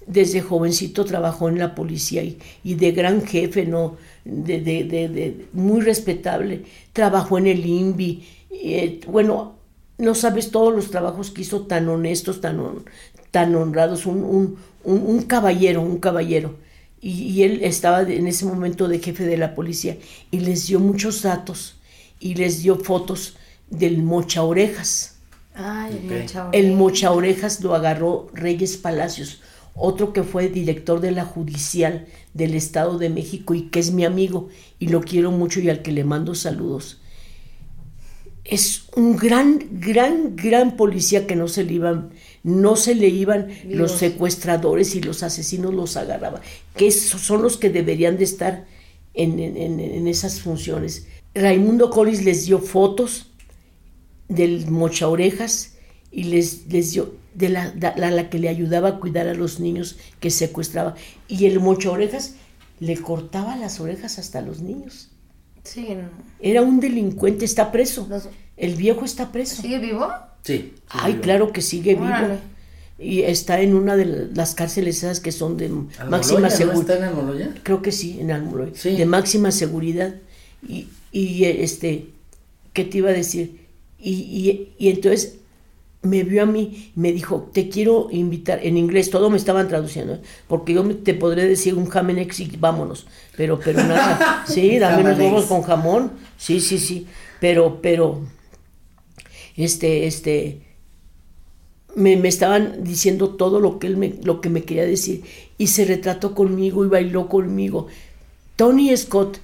[0.08, 3.98] Desde jovencito trabajó en la policía y, y de gran jefe, ¿no?
[4.26, 6.64] De, de- de- de- muy respetable.
[6.94, 8.24] Trabajó en el INVI.
[8.52, 9.56] eh, bueno,
[10.00, 12.60] no sabes todos los trabajos que hizo tan honestos, tan,
[13.34, 16.56] tan honrados, un, un, un, caballero, un caballero.
[17.02, 19.98] Y, y, él estaba en ese momento de jefe de la policía
[20.30, 21.78] y les dio muchos datos
[22.20, 23.36] y les dio fotos
[23.72, 25.16] del mocha orejas.
[25.56, 29.42] Ay, el mocha orejas lo agarró Reyes Palacios,
[29.74, 34.06] otro que fue director de la judicial del Estado de México y que es mi
[34.06, 37.00] amigo y lo quiero mucho y al que le mando saludos.
[38.44, 42.12] Es un gran, gran, gran policía que no se le iban,
[42.44, 46.42] no se le iban los secuestradores y los asesinos los agarraba,
[46.76, 48.66] que son los que deberían de estar
[49.14, 51.08] en, en- en- esas funciones.
[51.34, 53.32] Raimundo Collins les dio fotos
[54.28, 55.76] del mocha orejas
[56.12, 59.60] y les, les dio de la, la, la que le ayudaba a cuidar a los
[59.60, 60.96] niños que secuestraba.
[61.28, 62.36] Y el mocha orejas
[62.80, 65.10] le cortaba las orejas hasta a los niños.
[65.64, 66.10] Sí, no.
[66.40, 68.06] Era un delincuente, está preso.
[68.10, 69.62] Los- El viejo está preso.
[69.62, 70.08] ¿Sigue vivo?
[70.44, 70.58] Sí.
[70.58, 72.06] sí, Ay, claro que sigue vivo.
[72.06, 72.38] Órale.
[73.00, 76.82] Y está en una de las cárceles esas que son de Almoloya, máxima ¿no seguridad.
[76.82, 77.54] está en Almoloya?
[77.64, 78.72] Creo que sí, en Almoloy.
[78.76, 78.96] Sí.
[78.96, 80.14] De máxima seguridad.
[80.68, 82.08] Y, y, este,
[82.74, 83.62] ¿qué te iba a decir?
[84.00, 85.36] Y, y- y entonces
[86.04, 90.16] me vio a mí, me dijo, te quiero invitar, en inglés, todo me estaban traduciendo,
[90.16, 90.22] ¿eh?
[90.48, 95.18] porque yo te podré decir un jamenex y vámonos, pero, pero nada, sí, dame unos
[95.18, 97.08] huevos con jamón, sí, sí, sí,
[97.40, 98.22] pero, pero,
[99.56, 100.62] este, este,
[101.96, 105.24] me, me estaban diciendo todo lo que él me, lo que me quería decir.
[105.58, 107.88] Y se retrató conmigo y bailó conmigo.
[108.56, 109.38] Tony Scott,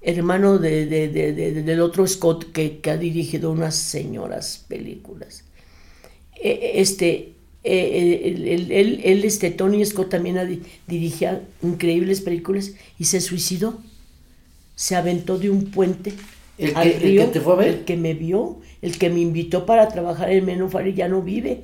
[0.00, 5.44] hermano de, de- de- de- del otro Scott que, que ha dirigido unas señoras películas.
[6.42, 13.04] Eh, Este, eh, él, él- él- él, este, Tony Scott también dirigía increíbles películas y
[13.04, 13.78] se suicidó.
[14.76, 16.12] Se aventó de un puente
[16.56, 17.68] ¿El al que- el que te fue a ver?
[17.68, 21.62] El que me vio, el que me invitó para trabajar en Menofari ya no vive.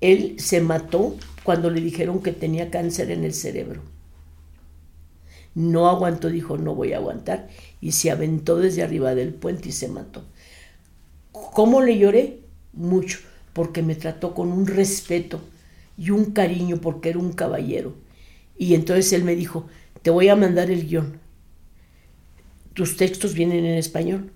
[0.00, 3.82] Él se mató cuando le dijeron que tenía cáncer en el cerebro.
[5.54, 7.48] No aguantó, dijo, no voy a aguantar.
[7.80, 10.24] Y se aventó desde arriba del puente y se mató.
[11.32, 12.40] ¿Cómo le lloré?
[12.72, 13.18] Mucho,
[13.52, 15.40] porque me trató con un respeto
[15.98, 17.94] y un cariño, porque era un caballero.
[18.58, 19.66] Y entonces él me dijo,
[20.02, 21.18] te voy a mandar el guion.
[22.74, 24.30] Tus textos vienen en español,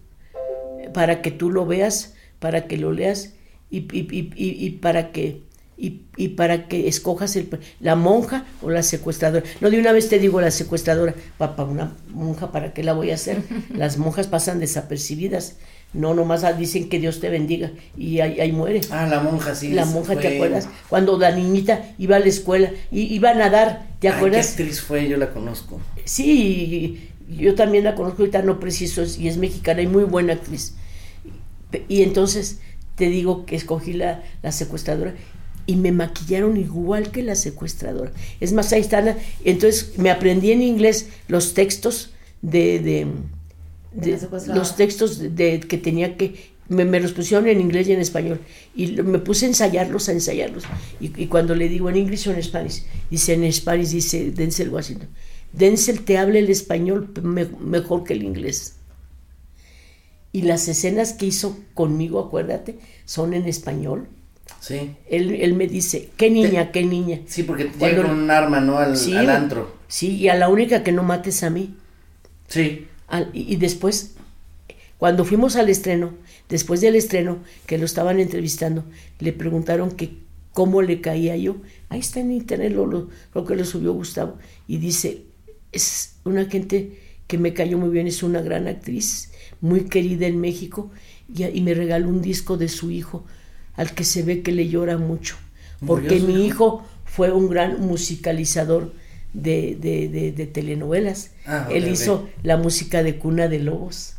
[0.93, 3.35] para que tú lo veas, para que lo leas
[3.71, 5.43] y, y- y- y- para que
[5.77, 7.49] y, y para que escojas el,
[7.81, 9.45] la monja o la secuestradora.
[9.61, 13.11] No, de una vez te digo la secuestradora, papá, una monja, ¿para qué la voy
[13.11, 13.43] a hacer?
[13.77, 15.57] Las monjas pasan desapercibidas.
[15.95, 18.81] No, nomás dicen que Dios te bendiga y ahí, ahí muere.
[18.91, 19.71] Ah, la monja, sí.
[19.71, 20.69] la monja, ¿te acuerdas?
[20.89, 24.49] Cuando la niñita iba a la escuela y iba a nadar, ¿te Ay, acuerdas?
[24.49, 25.09] ¿Qué actriz fue?
[25.09, 25.81] Yo la conozco.
[26.05, 30.75] Sí, yo también la conozco ahorita, no preciso, y es mexicana y muy buena actriz.
[31.89, 32.59] Y entonces
[32.97, 35.15] te digo que escogí la, la secuestradora
[35.67, 38.13] y me maquillaron igual que la secuestradora.
[38.41, 43.07] Es más, ahí están, entonces me aprendí en inglés los textos de, de,
[43.95, 44.19] De
[44.55, 48.01] los textos de, de- que tenía que, me, me los pusieron en inglés y en
[48.01, 48.41] español.
[48.75, 50.65] Y me puse a ensayarlos, a ensayarlos.
[51.01, 54.71] Y, y cuando le digo en inglés o en Spanish, dice en Spanish, dice Denzel
[54.71, 55.09] Washington.
[55.53, 58.77] Denzel te habla el español me- mejor que el inglés.
[60.33, 64.09] Y las escenas que hizo conmigo, acuérdate, son en español.
[64.61, 64.97] Sí.
[65.09, 67.21] Él, él me dice, qué niña, qué niña.
[67.27, 68.79] Sí, porque Cuando- con un arma, ¿no?
[68.79, 69.77] Al, Sí, al antro.
[69.87, 71.77] Sí, y a la única que no mates a mí.
[72.49, 72.89] Sí.
[73.09, 74.15] Al- y, y después,
[74.99, 76.15] cuando fuimos al estreno,
[76.49, 78.85] después del estreno, que lo estaban entrevistando,
[79.19, 80.19] le preguntaron que
[80.53, 81.57] cómo le caía yo.
[81.89, 84.39] Ahí está en internet lo, lo, lo que le subió Gustavo.
[84.69, 85.23] Y dice,
[85.73, 90.41] es una gente que me cayó muy bien, es una gran actriz, muy querida en
[90.41, 90.91] México,
[91.35, 93.25] y, y me regaló un disco de su hijo,
[93.75, 95.37] al que se ve que le llora mucho.
[95.81, 98.93] ¿Murió Porque mi hijo fue un gran musicalizador
[99.35, 101.33] de, de- de- de telenovelas.
[101.47, 104.15] Ah, Él hizo la música de Cuna de Lobos,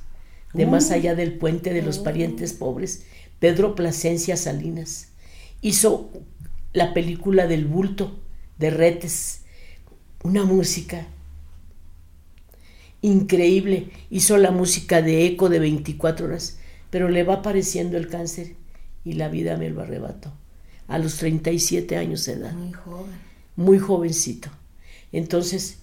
[0.54, 0.69] de Uh.
[0.69, 3.04] Más allá del puente de los parientes pobres,
[3.39, 5.08] Pedro Plasencia Salinas.
[5.62, 6.12] Hizo
[6.73, 8.19] la película del bulto
[8.60, 9.41] de Retes,
[10.23, 11.08] una música
[13.01, 13.89] increíble.
[14.10, 16.58] Hizo la música de Eco de 24 horas,
[16.89, 18.56] pero le va apareciendo el cáncer
[19.04, 20.34] y la vida me lo arrebató.
[20.88, 23.12] A los 37 años de edad Muy joven.
[23.56, 24.49] muy jovencito.
[25.17, 25.78] Entonces,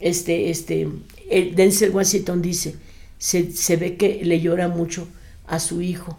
[0.00, 0.88] este, este,
[1.30, 2.76] el Denzel Washington dice,
[3.18, 5.08] se, se ve que le llora mucho
[5.46, 6.18] a su hijo.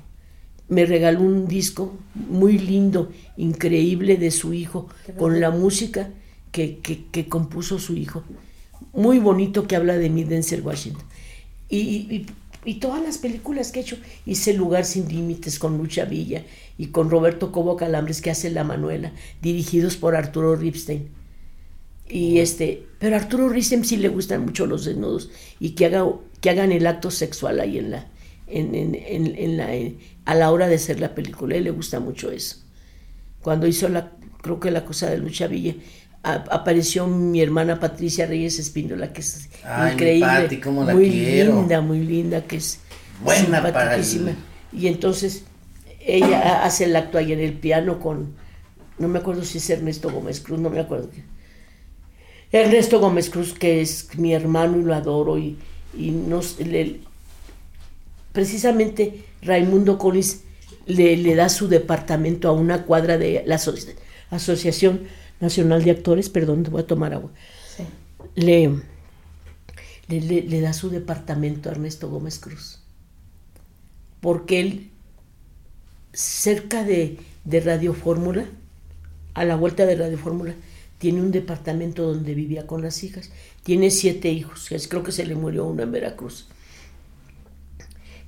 [0.68, 6.10] Me regaló un disco muy lindo, increíble de su hijo, con la música
[6.52, 8.24] que, que, que compuso su hijo.
[8.94, 11.04] Muy bonito que habla de mí, Denzel Washington.
[11.70, 12.26] Y, y-
[12.68, 13.98] y todas las películas que he hecho.
[14.26, 16.44] Hice Lugar sin Límites con Lucha Villa
[16.80, 21.08] y con Roberto Cobo Calambres que hace La Manuela, dirigidos por Arturo Ripstein.
[22.08, 26.06] Y este, pero a Arturo Ripstein sí le gustan mucho los desnudos y que, haga,
[26.40, 28.08] que hagan el acto sexual ahí en la,
[28.48, 29.70] en, en, en, la,
[30.26, 31.56] a la hora de hacer la película.
[31.56, 32.58] A él le gusta mucho eso.
[33.42, 35.76] Cuando hizo la, creo que la cosa de Lucha Villa,
[36.26, 39.50] apareció mi hermana Patricia Reyes Espíndola, que es
[39.94, 40.62] increíble,
[40.94, 42.80] muy linda, muy linda, que es
[43.24, 43.62] buena
[44.72, 45.44] Y entonces
[46.00, 48.36] ella hace el acto ahí en el piano con,
[48.98, 51.10] no me acuerdo si es Ernesto Gómez Cruz, no me acuerdo.
[52.52, 55.58] Ernesto Gómez Cruz, que es mi hermano y lo adoro, y,
[55.98, 56.58] y nos,
[58.32, 60.42] precisamente Raimundo Collins
[60.86, 63.60] le, le, da su departamento a una cuadra de la
[64.30, 65.08] asociación
[65.40, 67.32] Nacional de Actores, perdón, voy a tomar agua.
[68.36, 68.82] Le,
[70.08, 72.80] le, da su departamento a Ernesto Gómez Cruz.
[74.22, 74.92] Porque él,
[76.14, 78.46] cerca de, de Radio Fórmula,
[79.34, 80.56] a la vuelta de Radio Fórmula,
[81.06, 83.30] tiene un departamento donde vivía con las hijas.
[83.62, 86.48] Tiene siete hijos, creo que se le murió uno en Veracruz.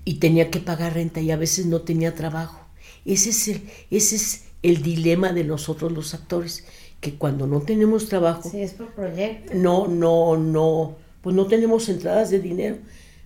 [0.06, 2.68] Y tenía que pagar renta y a veces no tenía trabajo.
[3.04, 6.66] Ese es el, ese es el dilema de nosotros los actores
[7.02, 8.48] que cuando no tenemos trabajo...
[8.48, 9.56] Sí, es por proyecto.
[9.56, 12.78] No, no, no, pues no tenemos entradas de dinero.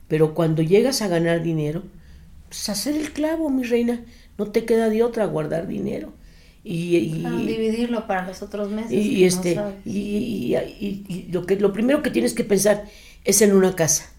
[0.08, 1.84] Pero cuando llegas a ganar dinero,
[2.48, 4.00] pues hacer el clavo, mi reina,
[4.38, 6.14] no te queda de otra guardar dinero.
[6.64, 8.92] Y, dividirlo para los otros meses.
[8.92, 12.86] Y, este, y, lo, que, lo primero que tienes que pensar
[13.24, 14.12] es en una casa.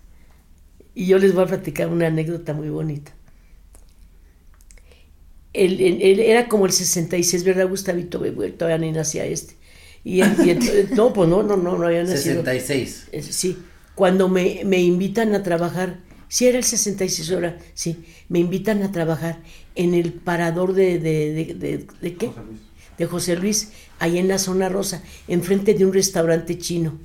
[0.94, 3.12] Y yo les voy a platicar una anécdota muy bonita.
[5.52, 8.18] Él, era como el 66, ¿verdad, Gustavito?
[8.18, 9.54] Todavía ni nacía este.
[10.02, 10.22] Y,
[10.96, 12.42] no, pues no, no, no, no había nacido.
[12.42, 13.08] 66.
[13.30, 13.58] Sí,
[13.94, 15.98] cuando me, me invitan a trabajar,
[16.32, 19.40] sí era el 66 ahora, sí, me invitan a trabajar
[19.74, 22.28] en el parador de, de, de, de, qué?
[22.28, 22.60] José Luis.
[22.96, 26.98] De José Luis, ahí en la zona rosa, enfrente de un restaurante chino,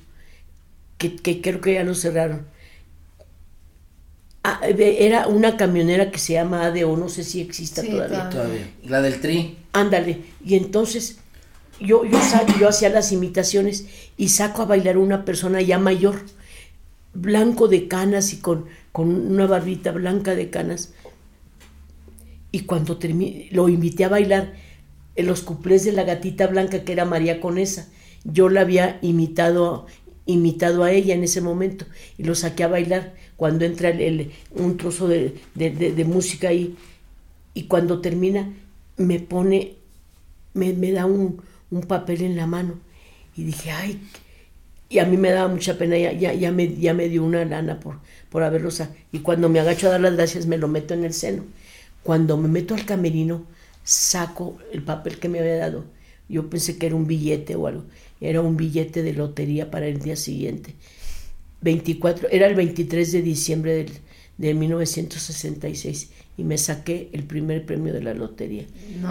[0.97, 2.45] que, que creo que ya lo cerraron.
[4.45, 8.29] Ah, era una camionera que se llama ADO, no sé si exista todavía.
[8.85, 9.57] La del Tri.
[9.73, 10.21] Ándale.
[10.41, 11.17] Y entonces
[11.81, 12.17] yo, yo,
[12.61, 16.21] yo hacía las imitaciones y saco a bailar una persona ya mayor,
[17.13, 20.91] blanco de canas y con, con una barbita blanca de canas.
[22.51, 22.97] Y cuando
[23.51, 24.55] lo invité a bailar
[25.15, 27.89] en los cuplés de la gatita blanca que era María Conesa.
[28.23, 29.85] Yo la había imitado,
[30.25, 31.85] imitado a ella en ese momento
[32.17, 35.35] y lo saqué a bailar cuando entra el, un trozo de,
[36.03, 36.75] música ahí
[37.53, 38.51] y cuando termina
[38.95, 39.75] me pone,
[40.55, 41.43] me, da un,
[41.87, 42.79] papel en la mano
[43.35, 44.01] y dije, ay,
[44.89, 47.45] y a mí me daba mucha pena, ya, ya, ya, me, ya me dio una
[47.45, 47.99] lana por,
[48.29, 48.69] por haberlo
[49.11, 51.43] y cuando me agacho a dar las gracias me lo meto en el seno.
[52.03, 53.45] Cuando me meto al camerino,
[53.83, 55.85] saco el papel que me había dado.
[56.29, 57.85] Yo pensé que era un billete o algo.
[58.19, 60.75] Era un billete de lotería para el día siguiente.
[61.61, 63.91] 24, era el 23 de diciembre del,
[64.37, 68.65] de 1966 y me saqué el primer premio de la lotería.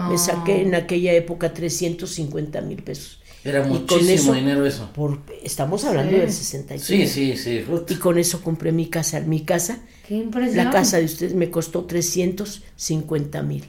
[0.09, 3.21] Me saqué en aquella época 350 mil pesos.
[3.47, 4.91] Era muchísimo dinero eso.
[4.93, 7.11] Por, estamos hablando del 66.
[7.11, 7.65] Sí, sí, sí.
[7.89, 9.21] Y con eso compré mi casa.
[9.21, 9.79] Mi casa,
[10.09, 13.63] la casa de ustedes me costó 350 mil.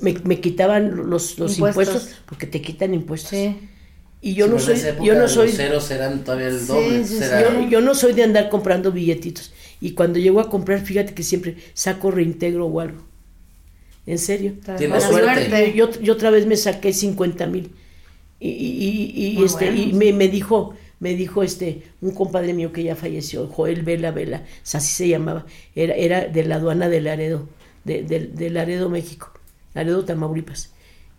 [0.00, 2.08] Me, me, quitaban los, los impuestos.
[2.26, 3.30] porque te quitan impuestos.
[3.30, 3.56] Sí.
[4.22, 5.50] Y yo no soy, yo no soy.
[5.50, 7.04] ceros eran todavía el doble.
[7.70, 9.52] yo, no soy de andar comprando billetitos.
[9.80, 13.02] Y cuando llego a comprar, fíjate que siempre saco reintegro o algo.
[14.06, 14.54] En serio.
[14.78, 15.72] Tienes suerte.
[15.74, 17.72] Yo, yo, otra vez me saqué 50 mil.
[18.40, 22.82] Y, y, y este, y me, me, dijo, me dijo este, un compadre mío que
[22.82, 27.48] ya falleció, Joel Vela Vela, así se llamaba, era, era de la aduana de Laredo,
[27.84, 29.30] de, de, de Laredo, México,
[29.74, 30.72] Laredo, Tamaulipas.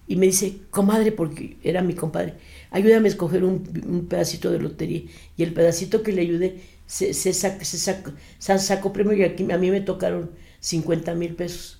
[0.07, 2.34] Y me dice, comadre, porque era mi compadre,
[2.71, 5.03] ayúdame a escoger un, pedacito de lotería.
[5.38, 9.72] Y el pedacito que le ayudé se, se, se, sacó premio y aquí a mí
[9.72, 11.80] me tocaron 50 mil pesos.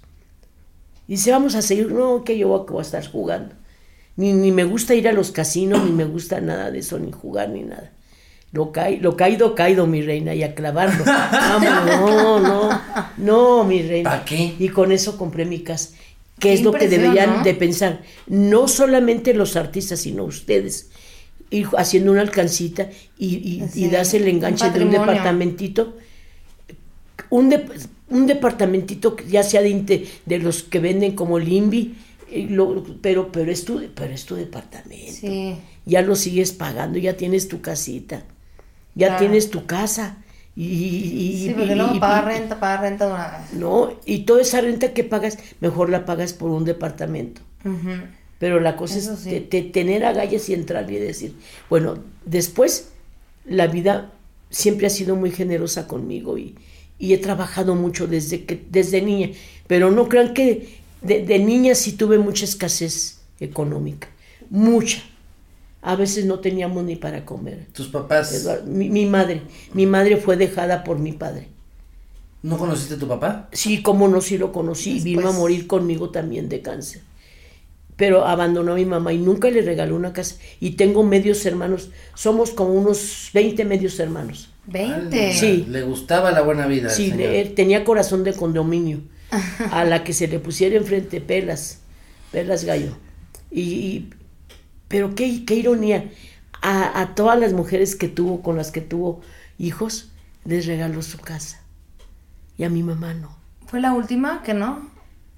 [1.08, 1.92] Y dice, vamos a seguir.
[1.92, 3.56] No, que yo voy a estar jugando.
[4.22, 7.12] Ni, ni me gusta ir a los casinos, ni me gusta nada de eso, ni
[7.12, 7.92] jugar, ni nada.
[8.52, 11.04] Lo, lo caído, caído, mi reina, y a clavarlo.
[11.06, 12.82] Vamos, no, no,
[13.18, 14.12] no, mi reina.
[14.12, 14.54] ¿Para qué?
[14.60, 15.90] Y con eso compré mi casa
[16.42, 20.90] que es lo que deberían de pensar, no solamente los artistas, sino ustedes,
[21.52, 25.96] ir haciendo una alcancita y, y, darse el enganche de un departamentito,
[27.30, 27.56] un,
[28.10, 31.94] un departamentito ya sea de, de los que venden como Limbi,
[33.02, 35.28] pero, pero, es tu, pero es tu departamento.
[35.86, 38.24] Ya lo sigues pagando, ya tienes tu casita,
[38.96, 40.18] ya tienes tu casa
[40.54, 43.54] Y, y- Sí, porque y- luego pagar renta, pagar renta de una vez.
[43.54, 47.42] No, y toda esa renta que pagas, mejor la pagas por un departamento.
[48.38, 49.30] Pero la cosa Eso es sí.
[49.30, 51.36] te- te- tener agallas y entrar y decir,
[51.70, 52.90] bueno, después
[53.46, 54.12] la vida
[54.50, 56.56] siempre ha sido muy generosa conmigo y,
[57.00, 59.30] y he trabajado mucho desde, que, desde niña.
[59.68, 64.08] Pero no crean que de, de niña sí tuve mucha escasez económica,
[64.50, 65.02] mucha.
[65.84, 67.66] A veces no teníamos ni para comer.
[67.74, 68.32] Tus papás.
[68.34, 69.42] Eduardo, mi, mi madre,
[69.74, 71.48] mi madre fue dejada por mi padre.
[72.44, 73.50] ¿No conociste a tu papá?
[73.52, 74.98] Sí, cómo no, sí lo conocí.
[74.98, 75.40] y Vino a Después.
[75.40, 77.02] morir conmigo también de cáncer.
[77.96, 80.36] Pero abandonó a mi mamá y nunca le regaló una casa.
[80.60, 81.90] Y tengo medios hermanos.
[82.16, 84.50] Somos como unos 20 medios hermanos.
[84.68, 85.34] 20.
[85.34, 85.66] Sí.
[85.68, 86.90] Le gustaba la buena vida.
[86.90, 87.18] Sí, señor.
[87.20, 89.02] le- él tenía corazón de condominio.
[89.72, 91.80] A la que se le pusiera enfrente pelas,
[92.32, 92.98] pelas gallo.
[93.50, 94.10] Y, y-
[94.88, 96.10] pero qué, qué ironía.
[96.62, 99.22] A, a todas las mujeres que tuvo, con las que tuvo
[99.58, 100.12] hijos,
[100.46, 101.62] les regaló su casa.
[102.58, 103.36] Y a mi mamá no.
[103.68, 104.90] ¿Fue la última que no?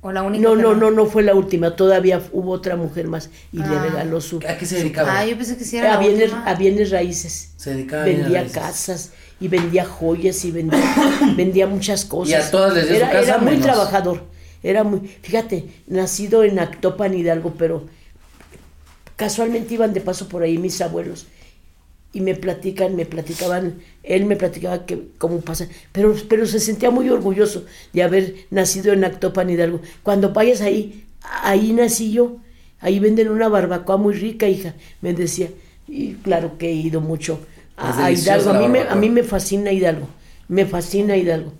[0.01, 1.75] ¿O la única No, que no, no, no fue la última.
[1.77, 3.83] Todavía hubo otra mujer más y le Ah.
[3.83, 4.39] regaló su.
[4.39, 5.19] ¿A qué se dedicaba?
[5.19, 6.45] Ah, yo pensé que sí era a, la bienes, última.
[6.45, 7.53] a bienes raíces.
[7.55, 8.57] Se dedicaba a bienes Vendía raíces.
[8.61, 10.81] casas y vendía joyas y vendía,
[11.35, 12.31] vendía muchas cosas.
[12.31, 13.65] Y a todas les dio su era, casa, Era muy menos.
[13.65, 14.23] trabajador.
[14.61, 15.01] Era muy.
[15.21, 17.85] Fíjate, nacido en Actopan, Hidalgo, pero
[19.15, 21.27] casualmente iban de paso por ahí mis abuelos
[22.13, 26.91] y me platican, me platicaban, él me platicaba que cómo pasa, pero, pero se sentía
[26.91, 29.81] muy orgulloso de haber nacido en Actopan, Hidalgo.
[30.03, 31.05] Cuando vayas ahí,
[31.41, 32.37] ahí nací yo,
[32.79, 35.49] ahí venden una barbacoa muy rica, hija, me decía.
[35.87, 37.39] Y claro que he ido mucho
[37.77, 40.07] a, Hidalgo, a mí, me, a mí me fascina Hidalgo,
[40.47, 41.53] me fascina Hidalgo.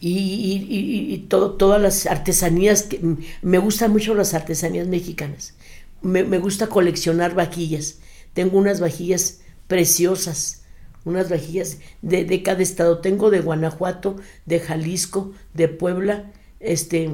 [0.00, 0.66] Y, y-
[1.10, 3.00] y- y todo, todas las artesanías, que,
[3.42, 5.54] me gustan mucho las artesanías mexicanas.
[6.00, 7.98] Me, me gusta coleccionar vajillas.
[8.32, 10.62] Tengo unas vajillas preciosas,
[11.04, 12.98] unas vajillas de, de cada estado.
[12.98, 14.16] Tengo de Guanajuato,
[14.46, 17.10] de Jalisco, de Puebla, este,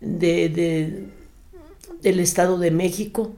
[0.00, 1.04] de, de-
[2.02, 3.32] del Estado de México.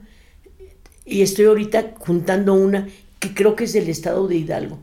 [1.05, 2.87] Y estoy ahorita juntando una
[3.29, 4.77] que creo que es del Estado de Hidalgo.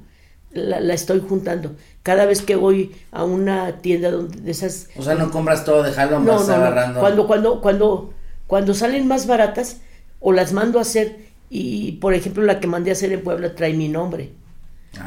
[0.52, 1.76] La, la estoy juntando.
[2.02, 5.82] Cada vez que voy a una tienda donde de esas O sea, no compras todo
[5.82, 6.64] de jalón, no, vas no, no.
[6.64, 7.00] agarrando.
[7.00, 8.14] Cuando, cuando, cuando,
[8.48, 9.76] cuando salen más baratas,
[10.18, 11.18] o las mando a hacer,
[11.50, 14.30] y por ejemplo la que mandé a hacer en Puebla trae mi nombre,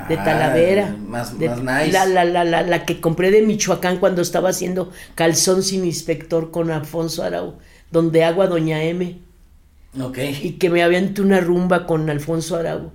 [0.07, 0.95] de Ah, Talavera.
[1.07, 1.91] Más, de- más nice.
[1.91, 6.51] la, la, la, la, la que compré de Michoacán cuando estaba haciendo calzón sin inspector
[6.51, 7.55] con Alfonso Arau,
[7.91, 9.19] donde hago a Doña M,
[10.01, 10.17] Ok.
[10.41, 12.91] y que me aviento una rumba con Alfonso Arau.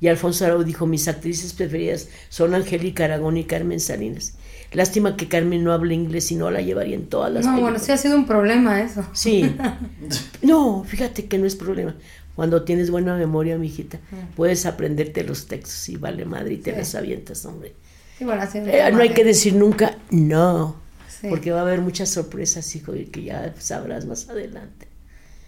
[0.00, 4.34] Y Alfonso Arau dijo, mis actrices preferidas son Angélica Aragón y Carmen Salinas.
[4.72, 7.72] Lástima que Carmen no habla inglés y no la llevaría en todas las No, películas.
[7.72, 9.04] bueno, sí ha sido un problema eso.
[9.12, 9.54] Sí.
[10.42, 11.96] No, fíjate que no es problema.
[12.36, 13.98] Cuando tienes buena memoria, mijita,
[14.36, 16.78] puedes aprenderte los textos y vale madre y te Sí.
[16.78, 17.74] los avientas, hombre.
[18.16, 20.76] Sí, bueno, un Eh, no hay que decir nunca no,
[21.08, 21.26] Sí.
[21.28, 24.86] porque va a haber muchas sorpresas, hijo, y que ya sabrás más adelante.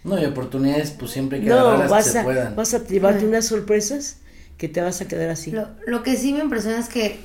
[0.02, 2.56] No, y oportunidades, pues siempre hay que No, agarrar las que se puedan.
[2.56, 4.16] vas a llevarte unas sorpresas
[4.60, 5.50] que te vas a quedar así.
[5.52, 7.18] Lo, lo que sí me impresiona es que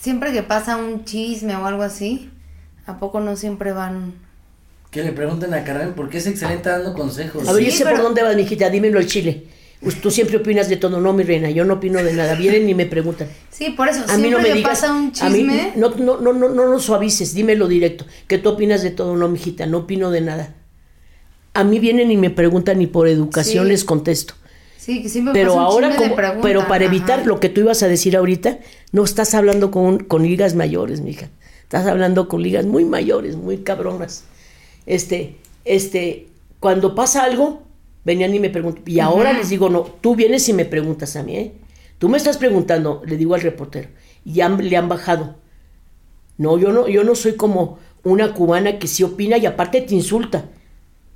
[0.00, 2.30] siempre que pasa un chisme o algo así,
[2.86, 4.14] ¿a poco no siempre van?
[4.90, 7.46] Que le pregunten a Carmen porque es excelente dando consejos.
[7.46, 9.48] A ver, Sí, yo sé pero- por dónde vas, mijita, dímelo al chile.
[9.82, 12.36] Pues Tú siempre opinas de todo, no, mi reina, yo no opino de nada.
[12.36, 13.28] Vienen y me preguntan.
[13.50, 15.90] Sí, por eso, A mí no me que digas, pasa un a mí chisme, no,
[15.96, 19.66] no, no, no, no lo suavices, dímelo directo, que tú opinas de todo, no, mijita,
[19.66, 20.54] no opino de nada.
[21.52, 23.70] A mí vienen y me preguntan y por educación Sí.
[23.72, 24.34] les contesto.
[24.84, 27.28] Sí, que siempre Pero pasa un ahora, como, pero para evitar ajá.
[27.28, 28.58] lo que tú ibas a decir ahorita,
[28.92, 31.30] no estás hablando con, con ligas mayores, mija.
[31.62, 34.24] Estás hablando con ligas muy mayores, muy cabronas.
[34.86, 36.28] Este, este,
[36.60, 37.62] cuando pasa algo,
[38.04, 38.82] venían y me preguntan.
[38.86, 41.52] Y ahora les digo, no, tú vienes y me preguntas a mí, ¿eh?
[41.98, 43.88] Tú me estás preguntando, le digo al reportero,
[44.24, 45.36] y han- le han bajado.
[46.38, 49.94] No, yo no, yo no soy como una cubana que sí opina y aparte te
[49.94, 50.46] insulta.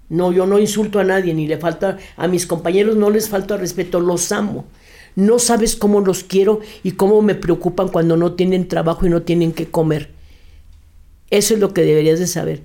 [0.09, 3.55] No, yo no insulto a nadie, ni le falta a mis compañeros, no les falta
[3.55, 4.65] al respeto, los amo.
[5.17, 9.23] No sabes cómo los quiero y cómo me preocupan cuando no tienen trabajo y no
[9.23, 10.11] tienen que comer.
[11.31, 12.63] Eso es lo que deberías de saber,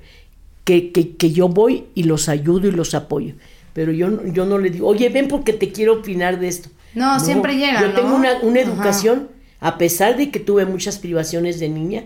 [0.65, 3.33] que, que, que yo voy y los ayudo y los apoyo.
[3.73, 6.69] Pero yo, no- yo no le digo, oye, ven porque te quiero opinar de esto.
[6.93, 9.29] No, siempre llegan, Yo tengo una, una educación,
[9.61, 12.03] a pesar de que tuve muchas privaciones de niña,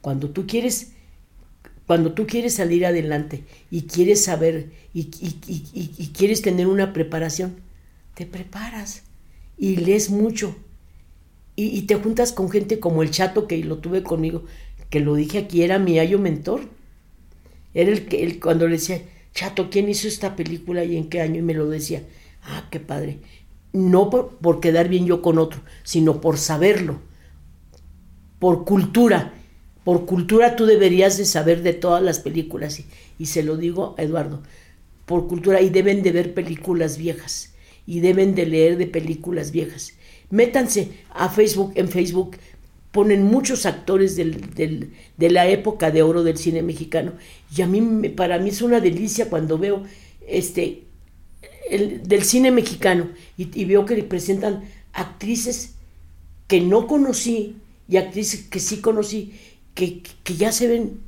[0.00, 0.92] cuando tú quieres
[1.86, 5.04] cuando tú quieres salir adelante y quieres saber y,
[6.14, 7.56] quieres tener una preparación,
[8.14, 9.02] te preparas
[9.58, 10.56] y lees mucho.
[11.56, 14.44] Y, te juntas con gente como el chato que lo tuve conmigo,
[14.90, 16.62] que lo dije aquí, era mi ayo mentor.
[17.74, 19.02] Era el que cuando le decía,
[19.34, 21.40] chato, ¿quién hizo esta película y en qué año?
[21.40, 22.02] Y me lo decía,
[22.42, 23.18] ah, qué padre.
[23.72, 27.00] no por, por quedar bien yo con otro, sino por saberlo,
[28.38, 29.34] por cultura.
[29.84, 32.82] Por cultura tú deberías de saber de todas las películas,
[33.18, 34.42] y, se lo digo a Eduardo,
[35.04, 37.52] por cultura, y deben de ver películas viejas,
[37.86, 39.92] y deben de leer de películas viejas.
[40.30, 42.36] Métanse a Facebook, en Facebook
[42.92, 47.12] ponen muchos actores de la época de oro del cine mexicano,
[47.54, 49.82] y a mí, para mí es una delicia cuando veo
[50.26, 50.84] este,
[51.68, 54.64] el- del cine mexicano y, y veo que presentan
[54.94, 55.74] actrices
[56.46, 57.56] que no conocí
[57.88, 59.32] y actrices que sí conocí,
[59.74, 61.00] que, que ya se ven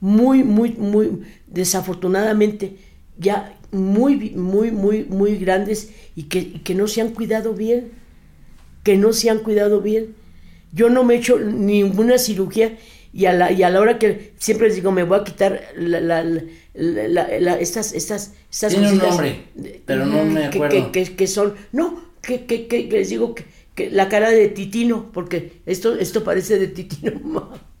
[0.00, 2.76] muy, muy, muy, desafortunadamente,
[3.18, 7.92] ya muy, muy, muy, muy grandes y que, y que no se han cuidado bien,
[8.82, 10.14] que no se han cuidado bien.
[10.72, 12.76] Yo no me he hecho ninguna cirugía
[13.12, 15.62] y a la, y a la hora que siempre les digo, me voy a quitar
[15.76, 19.44] la, la- estas, estas, estas Tiene un nombre,
[19.86, 20.90] pero no me acuerdo.
[20.92, 23.44] Que, que- que son, no, que- que les digo que,
[23.74, 27.50] que la cara de Titino, porque esto, esto parece de Titino.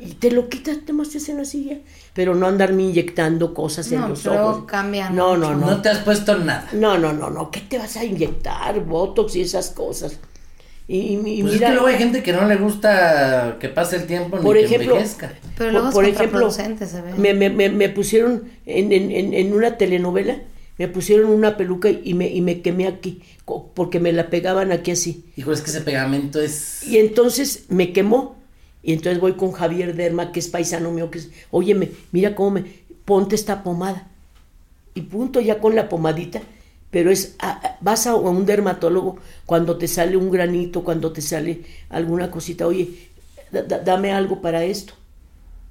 [0.00, 1.78] Y te lo quitas, te muestras en la silla.
[2.14, 4.64] Pero no andarme inyectando cosas en No, los pero ojos.
[4.66, 5.58] cambian No, no, mucho.
[5.66, 5.70] no.
[5.72, 6.68] No te has puesto nada.
[6.72, 7.50] No, no, no, no.
[7.50, 8.78] ¿Qué te vas a inyectar?
[8.84, 10.20] Botox y esas cosas.
[10.86, 14.06] Y, Pues mira, es que luego hay gente que no le gusta que pase el
[14.06, 15.32] tiempo ni por que ejemplo, envejezca.
[15.56, 17.14] Pero luego es contraproducente, se ve.
[17.14, 20.38] Me, me, me, me pusieron en, en, en, en una telenovela,
[20.78, 23.22] me pusieron una peluca y me, y me quemé aquí,
[23.74, 25.24] porque me la pegaban aquí así.
[25.36, 26.84] Hijo, es que ese pegamento es...
[26.86, 28.36] Y entonces me quemó.
[28.82, 32.52] Y entonces voy con Javier Derma, que es paisano mío, que es, óyeme, mira cómo
[32.52, 32.64] me,
[33.04, 34.08] ponte esta pomada.
[34.94, 36.40] Y punto, ya con la pomadita.
[36.90, 41.60] Pero es, a- vas a un dermatólogo cuando te sale un granito, cuando te sale
[41.90, 43.08] alguna cosita, oye,
[43.52, 44.94] da- da- dame algo para esto.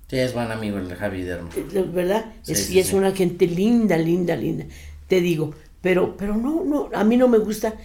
[0.10, 1.50] Sí, es buen amigo el Javi Dermo.
[1.56, 2.26] Eh, ¿Verdad?
[2.44, 2.96] Sí, es, sí, y es sí.
[2.96, 4.66] una gente linda, linda, linda.
[5.08, 7.76] Te digo, pero, pero no, no, a mí no me gusta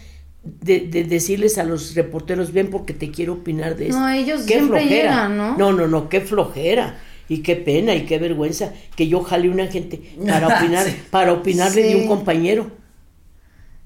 [0.44, 4.00] de, de decirles a los reporteros, ven porque te quiero opinar de esto.
[4.00, 5.56] No, ellos siempre llegan, ¿no?
[5.56, 6.98] No, no, no, qué flojera.
[7.28, 10.96] Y qué pena y qué vergüenza que yo jale una gente para opinar, Sí.
[11.10, 12.70] para opinarle de un compañero.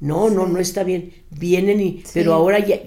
[0.01, 1.13] No, no, no está bien.
[1.31, 2.81] Vienen y, pero ahora ya,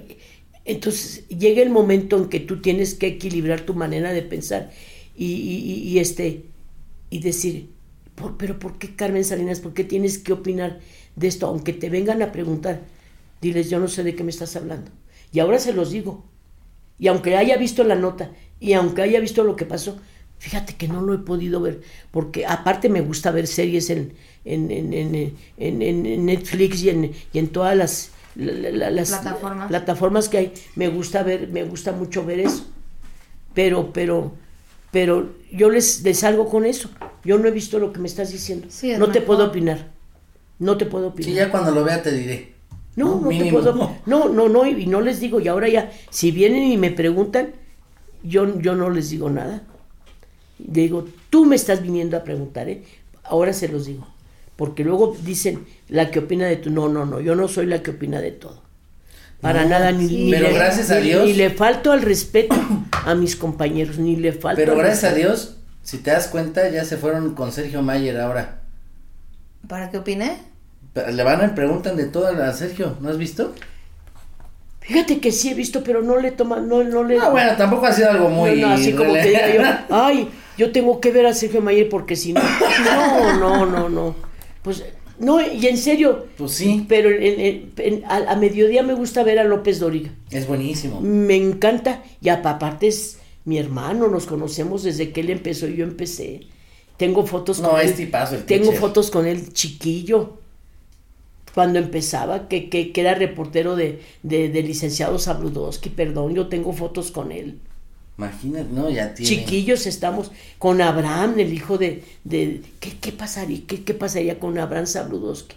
[0.65, 4.71] entonces llega el momento en que tú tienes que equilibrar tu manera de pensar
[5.15, 6.45] y, y- y- y este
[7.09, 7.69] y decir,
[8.19, 9.59] "Por- pero ¿por qué Carmen Salinas?
[9.59, 10.79] ¿Por qué tienes que opinar
[11.15, 11.47] de esto?
[11.47, 12.81] Aunque te vengan a preguntar,
[13.41, 14.91] diles, yo no sé de qué me estás hablando.
[15.31, 16.23] Y ahora se los digo.
[16.99, 19.97] Y aunque haya visto la nota y aunque haya visto lo que pasó,
[20.37, 24.13] fíjate que no lo he podido ver, porque aparte me gusta ver series en,
[24.45, 28.89] en, en, en, en- en- en Netflix y en, y en todas las, la- la-
[28.91, 29.67] las Plataformas.
[29.69, 30.53] plataformas que hay.
[30.75, 32.65] Me gusta ver, me gusta mucho ver eso.
[33.53, 34.33] Pero, pero,
[34.91, 36.89] pero yo les, les salgo con eso.
[37.23, 38.67] Yo no he visto lo que me estás diciendo.
[38.69, 39.87] Sí, es no te puedo opinar.
[40.57, 41.29] No te puedo opinar.
[41.31, 42.53] Sí, ya cuando lo vea te diré.
[42.95, 43.59] No, no te Mínimo.
[43.59, 43.95] puedo.
[44.05, 47.51] No, no, no, y no les digo, y ahora ya, si vienen y me preguntan,
[48.23, 49.63] yo, yo no les digo nada.
[50.57, 52.83] Digo, tú me estás viniendo a preguntar, ¿eh?
[53.23, 54.07] Ahora se los digo.
[54.57, 56.69] Porque luego dicen la que opina de tú.
[56.69, 58.61] No, no, no, yo no soy la que opina de todo.
[59.39, 60.23] Para No, nada, ni, sí.
[60.25, 61.25] ni Pero le, gracias a ni- Dios.
[61.25, 62.55] ni le falto al respeto
[63.05, 65.15] a mis compañeros, ni le falto Pero gracias a.
[65.15, 68.59] Dios, si te das cuenta, ya se fueron con Sergio Mayer ahora.
[69.67, 70.37] ¿Para qué opiné?
[71.11, 73.53] Le van y preguntan de todo a Sergio, ¿no has visto?
[74.81, 77.17] Fíjate que sí he visto, pero no le toma, no, no le.
[77.17, 78.59] No, bueno, tampoco ha sido algo muy...
[78.59, 79.61] No, no, así como que diga yo,
[79.95, 82.41] ay, yo tengo que ver a Sergio Mayer porque si no.
[82.83, 84.15] No, no, no, no.
[84.63, 84.83] Pues,
[85.19, 86.27] no, y en serio.
[86.37, 86.85] Pues sí.
[86.87, 90.11] Pero en- en- en- a, a mediodía me gusta ver a López Dóriga.
[90.31, 91.01] Es buenísimo.
[91.01, 92.03] Me encanta.
[92.21, 96.41] Y apa- aparte es mi hermano, nos conocemos desde que él empezó y yo empecé.
[96.97, 97.95] Tengo fotos No, con es él.
[97.95, 98.79] tipazo el Tengo teacher.
[98.79, 100.37] fotos con él chiquillo.
[101.55, 106.73] Cuando empezaba, que, que, que era reportero de, de, de licenciado Sabludowski, perdón, yo tengo
[106.73, 107.59] fotos con él.
[108.19, 109.29] Imagínate, no, ya tiene...
[109.29, 112.03] Chiquillos estamos con Abraham, el hijo de...
[112.23, 115.55] de ¿qué, qué pasaría, qué, qué pasaría con Abraham Sabludowski?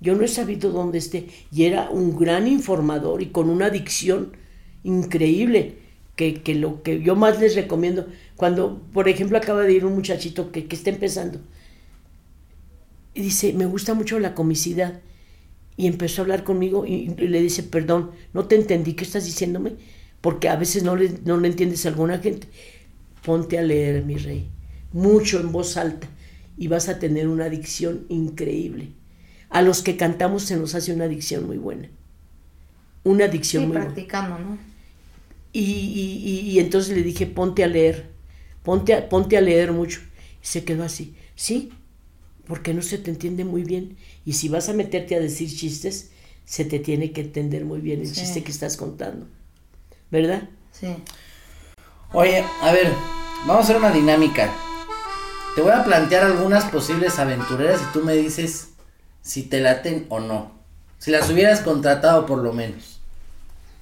[0.00, 1.26] Yo no he sabido dónde esté.
[1.52, 4.32] Y era un gran informador y con una dicción
[4.84, 5.84] increíble.
[6.16, 9.94] Que, que lo que yo más les recomiendo, cuando, por ejemplo, acaba de ir un
[9.94, 11.40] muchachito que, que está empezando,
[13.12, 15.02] y dice, me gusta mucho la comicidad.
[15.76, 19.26] Y empezó a hablar conmigo y, y le dice, perdón, no te entendí, ¿qué estás
[19.26, 19.74] diciéndome?
[20.20, 22.48] Porque a veces no le, no le entiendes a alguna gente.
[23.24, 24.48] Ponte a leer, mi rey,
[24.92, 26.08] mucho en voz alta
[26.56, 28.88] y vas a tener una dicción increíble.
[29.50, 31.88] A los que cantamos se nos hace una dicción muy buena.
[33.04, 33.92] Una dicción Sí, muy buena.
[33.92, 34.58] practicando, ¿no?
[35.52, 38.10] Y, y- y- y entonces le dije, ponte a leer,
[38.62, 40.00] ponte a, ponte a leer mucho.
[40.42, 41.70] Y se quedó así, sí,
[42.46, 43.96] porque no se te entiende muy bien.
[44.24, 46.10] Y si vas a meterte a decir chistes,
[46.44, 48.20] se te tiene que entender muy bien el Sí.
[48.20, 49.28] chiste que estás contando.
[50.10, 50.42] ¿Verdad?
[50.72, 50.96] Sí.
[52.12, 52.92] Oye, a ver,
[53.46, 54.50] vamos a hacer una dinámica.
[55.54, 58.68] Te voy a plantear algunas posibles aventureras y tú me dices
[59.22, 60.52] si te laten o no.
[60.98, 63.00] Si las hubieras contratado por lo menos.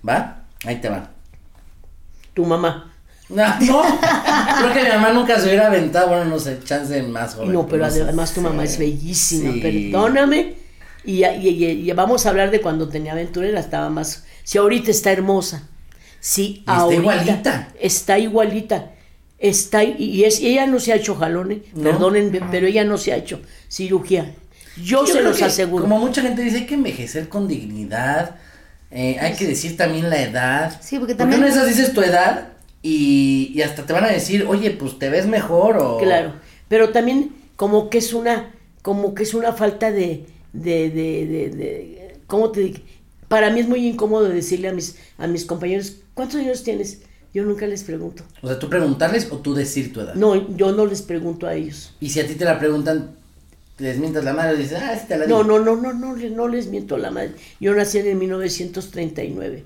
[0.07, 0.43] ¿Va?
[0.64, 1.11] Ahí te va.
[2.33, 2.93] Tu mamá.
[3.29, 3.83] No, no.
[4.59, 6.09] Creo que mi mamá nunca se hubiera aventado.
[6.09, 7.53] Bueno, no sé, chance más joven.
[7.53, 9.61] No, pero además tu mamá es bellísima, Sí.
[9.61, 10.55] perdóname.
[11.05, 14.25] Y, y- y- y vamos a hablar de cuando tenía aventurera, estaba más...
[14.43, 15.68] Si ahorita está hermosa.
[16.27, 17.01] Sí, está ahorita.
[17.03, 17.68] igualita.
[17.79, 18.91] Está igualita.
[19.39, 21.83] Está, y- y es, ella no se ha hecho jalones, No.
[21.91, 24.33] perdonen, pero ella no se ha hecho cirugía.
[24.77, 25.83] Yo, Yo se los que, aseguro.
[25.85, 28.37] Como mucha gente dice, hay que envejecer con dignidad.
[28.91, 30.81] eh, hay que decir también la edad.
[30.81, 32.49] Sí, porque Porque también- una de esas dices tu edad
[32.81, 35.99] y, y hasta te van a decir, oye, pues te ves mejor o.
[35.99, 36.35] Claro,
[36.68, 38.53] pero también como que es una,
[38.83, 42.79] como que es una falta de, de, de, de, de- ¿cómo te digo?
[43.35, 47.01] Para mí es muy incómodo decirle a mis, a mis compañeros, ¿cuántos años tienes?
[47.32, 48.22] Yo nunca les pregunto.
[48.43, 50.14] O sea, tú preguntarles o tú decir tu edad.
[50.14, 51.93] No, yo no les pregunto a ellos.
[51.99, 53.16] Y si a ti te la preguntan,
[53.78, 55.59] les mientas la madre y dices, ah, sí te la No, digo.
[55.59, 57.32] no, no, no, no, le- no les miento a la madre.
[57.59, 59.64] Yo nací en el 1939.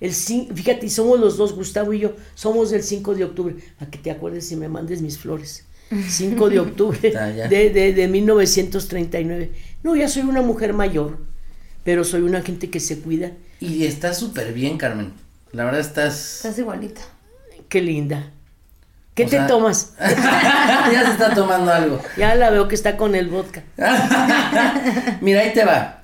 [0.00, 3.56] El fíjate, somos los dos, Gustavo y yo, somos del 5 de octubre.
[3.78, 5.64] Para que te acuerdes y me mandes mis flores.
[6.08, 9.50] 5 de octubre Ah, de, de, de 1939.
[9.82, 11.18] No, ya soy una mujer mayor,
[11.84, 13.32] pero soy una gente que se cuida.
[13.60, 15.12] Y estás súper bien, Carmen.
[15.52, 16.36] La verdad estás.
[16.36, 17.00] Estás igualita.
[17.68, 18.30] Qué linda.
[19.14, 19.94] ¿Qué O te sea- tomas?
[20.00, 22.00] ya se está tomando algo.
[22.16, 23.62] Ya la veo que está con el vodka.
[25.20, 26.02] Mira, ahí te va.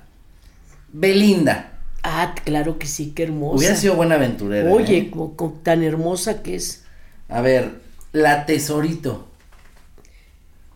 [0.93, 1.67] Belinda.
[2.03, 3.57] Ah, claro que sí, qué hermosa.
[3.57, 4.71] Hubiera sido buena aventurera.
[4.71, 5.11] Oye, ¿eh?
[5.11, 6.83] co- co- tan hermosa que es.
[7.29, 7.81] A ver,
[8.13, 9.27] la tesorito.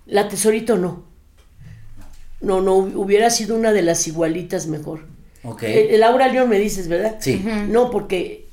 [0.06, 1.04] La tesorito no.
[2.42, 5.02] No, no, hubiera sido una de las igualitas mejor.
[5.44, 5.64] Ok.
[5.64, 7.18] Eh, Laura León me dices, ¿verdad?
[7.20, 7.44] Sí.
[7.70, 8.46] No, porque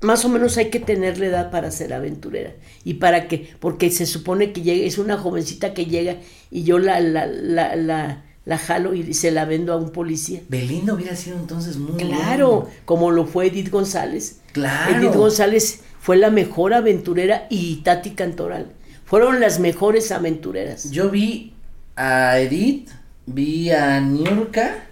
[0.00, 2.52] más o menos hay que tener la edad para ser aventurera.
[2.84, 3.50] ¿Y para qué?
[3.60, 6.16] Porque se supone que llega, es una jovencita que llega
[6.50, 10.40] y yo la, la, la, la, la jalo y se la vendo a un policía.
[10.48, 12.70] Belinda hubiera sido entonces muy Claro, bueno.
[12.84, 14.40] como lo fue Edith González.
[14.52, 14.96] Claro.
[14.98, 18.72] Edith González fue la mejor aventurera y Tati Cantoral.
[19.04, 20.90] Fueron las mejores aventureras.
[20.90, 21.54] Yo vi
[21.96, 22.90] a Edith,
[23.26, 24.84] vi a Niurka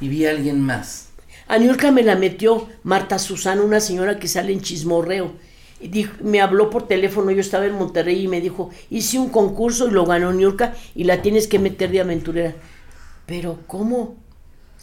[0.00, 1.08] y vi a alguien más.
[1.48, 5.32] A Niurka me la metió Marta Susana, una señora que sale en chismorreo.
[5.80, 9.28] Y dijo- me habló por teléfono, yo estaba en Monterrey y me dijo, hice un
[9.28, 12.54] concurso y lo ganó Niurka y la tienes que meter de aventurera.
[13.26, 14.16] Pero ¿cómo?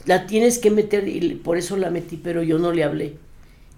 [0.06, 3.18] La tienes que meter y por eso la metí, pero yo no le hablé.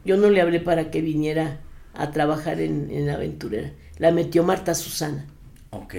[0.04, 1.60] Yo no le hablé para que viniera
[1.94, 3.72] a trabajar en, en aventurera.
[3.98, 5.26] La metió Marta Susana.
[5.72, 5.96] Ok.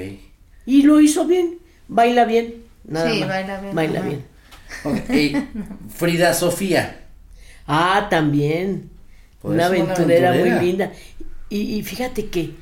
[0.67, 1.59] Y lo hizo bien,
[1.89, 2.65] baila bien.
[2.85, 3.29] Nada Sí, más.
[3.29, 4.09] baila bien, Baila ajá.
[4.09, 4.25] bien.
[4.85, 5.49] Ok,
[5.91, 7.05] Frida Sofía.
[7.67, 8.91] Ah, también.
[9.41, 10.93] Pues una aventurera, muy linda.
[11.49, 12.55] Y, y fíjate que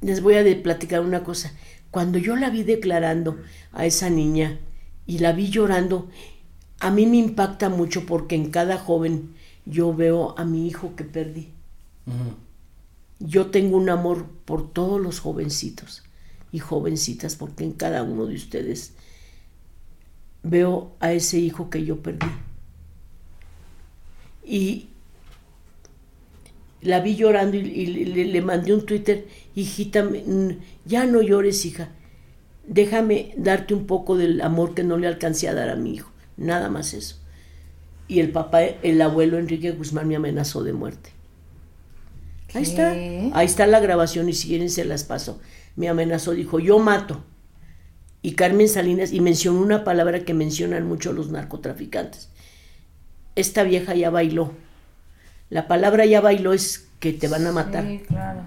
[0.00, 1.52] les voy a de- platicar una cosa.
[1.90, 3.38] Cuando yo la vi declarando
[3.72, 4.58] a esa niña
[5.06, 6.08] y la vi llorando,
[6.80, 9.34] a mí me impacta mucho porque en cada joven
[9.64, 11.48] yo veo a mi hijo que perdí.
[13.18, 16.02] Yo tengo un amor por todos los jovencitos
[16.56, 18.94] y jovencitas porque en cada uno de ustedes
[20.42, 22.26] veo a ese hijo que yo perdí.
[24.42, 24.88] Y
[26.80, 30.08] la vi llorando y, y le, le mandé un Twitter, hijita,
[30.86, 31.90] ya no llores, hija.
[32.66, 36.10] Déjame darte un poco del amor que no le alcancé a dar a mi hijo.
[36.38, 37.16] Nada más eso.
[38.08, 41.10] Y el papá, el abuelo Enrique Guzmán me amenazó de muerte.
[42.54, 42.92] Ahí está.
[42.92, 45.38] Ahí está la grabación y si quieren se las paso.
[45.76, 47.22] Me amenazó, dijo, yo mato.
[48.22, 52.28] Y Carmen Salinas, y mencionó una palabra que mencionan mucho los narcotraficantes.
[53.36, 54.52] Esta vieja ya bailó.
[55.50, 57.84] La palabra ya bailó es que te van a matar.
[57.86, 58.40] Sí, claro.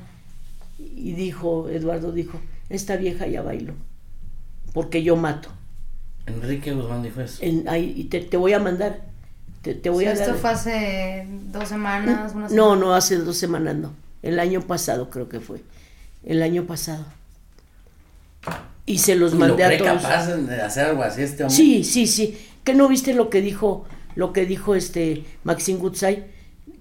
[0.80, 3.74] Y dijo, Eduardo dijo, esta vieja ya bailó.
[4.74, 5.50] Porque yo mato.
[6.26, 7.38] Enrique Guzmán dijo eso.
[7.42, 9.02] En- ahí- y te, te voy a mandar.
[9.62, 10.36] Te, te voy Sí, a esto dar.
[10.38, 12.76] fue hace dos semanas, una No, semana.
[12.82, 13.94] no, hace dos semanas no.
[14.22, 15.62] El año pasado creo que fue.
[16.24, 17.06] El año pasado.
[18.86, 20.02] Y se los ¿Y lo mandé a todos.
[20.02, 21.56] capaz de hacer algo así este hombre?
[21.56, 22.38] Sí, sí, sí.
[22.64, 23.86] ¿Que no viste lo que dijo,
[24.16, 26.24] lo que dijo este Maxine Goodside?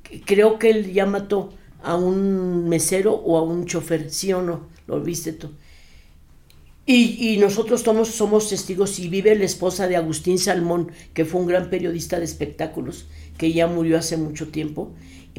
[0.03, 1.53] Que Creo que él ya mató
[1.83, 4.67] a un mesero o a un chofer, ¿sí o no?
[4.87, 5.51] ¿Lo viste tú?
[6.87, 11.43] Y, y nosotros somos, somos testigos y vive la esposa de Agustín Salmón, que fue
[11.43, 13.07] un gran periodista de espectáculos,
[13.37, 14.95] que ya murió hace mucho tiempo,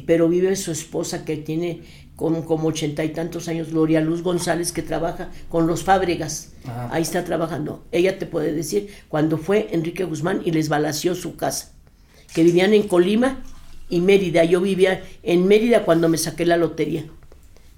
[0.06, 1.82] pero vive su esposa que tiene
[2.20, 6.50] con como ochenta y tantos años, Gloria Luz González, que trabaja con los Fábregas.
[6.64, 6.90] Ajá.
[6.92, 7.82] Ahí está trabajando.
[7.92, 11.72] Ella te puede decir cuando fue Enrique Guzmán y les balació su casa,
[12.34, 13.42] que vivían en Colima
[13.88, 14.44] y Mérida.
[14.44, 17.06] Yo vivía en Mérida cuando me saqué la lotería.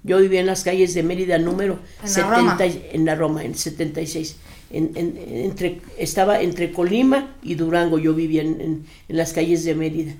[0.03, 2.57] Yo vivía en las calles de Mérida número En la 70, Roma.
[2.91, 4.35] en la Roma, en 76.
[4.71, 9.63] En, en- entre, estaba entre Colima y Durango, yo vivía en, en- en las calles
[9.63, 10.15] de Mérida.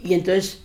[0.00, 0.60] Y entonces,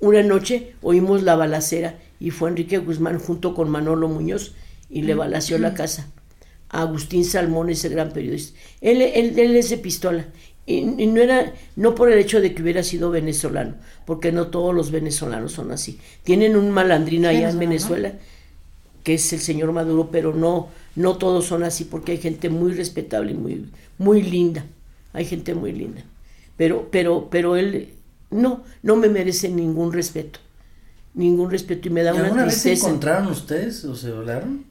[0.00, 4.54] una noche oímos la balacera y fue Enrique Guzmán junto con Manolo Muñoz
[4.90, 6.08] y le balació la casa
[6.68, 8.58] a Agustín Salmón, ese gran periodista.
[8.80, 10.26] Él, él, él es de pistola.
[10.66, 14.48] Y, y no era, no por el hecho de que hubiera sido venezolano, porque no
[14.48, 15.98] todos los venezolanos son así.
[16.24, 17.58] Tienen un malandrín allá en.
[17.58, 18.12] Venezuela,
[19.02, 22.72] que es el señor Maduro, pero no, no todos son así, porque hay gente muy
[22.72, 24.66] respetable y muy, muy linda.
[25.14, 26.04] Hay gente muy linda.
[26.58, 27.94] Pero, pero, pero él
[28.30, 30.40] no, no me merece ningún respeto.
[31.18, 34.64] Ningún respeto y me da ¿Y una ¿Alguna vez se encontraron ustedes o se hablaron?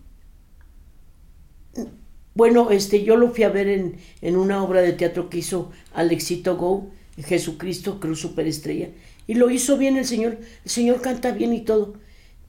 [2.33, 5.71] Bueno, este, yo lo fui a ver en, en una obra de teatro que hizo
[5.93, 8.89] Alexito Go, Jesucristo, Cruz Superestrella,
[9.27, 11.95] y lo hizo bien el señor, el señor canta bien y todo,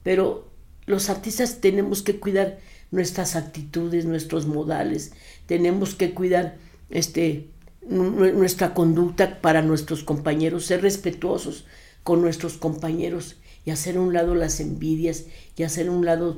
[0.03, 0.47] pero
[0.85, 2.59] los artistas tenemos que cuidar
[2.91, 5.11] nuestras actitudes, nuestros modales,
[5.45, 6.55] tenemos que cuidar
[6.89, 7.47] este,
[7.87, 11.65] nu- nuestra conducta para nuestros compañeros, ser respetuosos
[12.03, 13.35] con nuestros compañeros
[13.69, 16.37] y hacer a un lado las envidias y hacer a un lado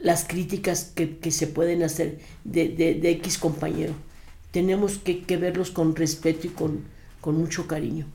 [0.00, 3.92] las críticas que, que se pueden hacer de, de- de X compañero.
[4.50, 6.80] Tenemos que, que verlos con respeto y con,
[7.20, 8.06] con mucho cariño.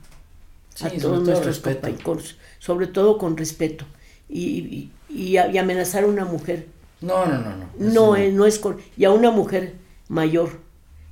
[0.76, 3.86] Sí, a todos todo nuestros compañeros, sobre todo con respeto.
[4.28, 6.68] Y, y- amenazar a una mujer,
[7.00, 7.66] No, no, no, no.
[7.78, 9.76] no, es, no es con, y a una mujer
[10.10, 10.60] mayor,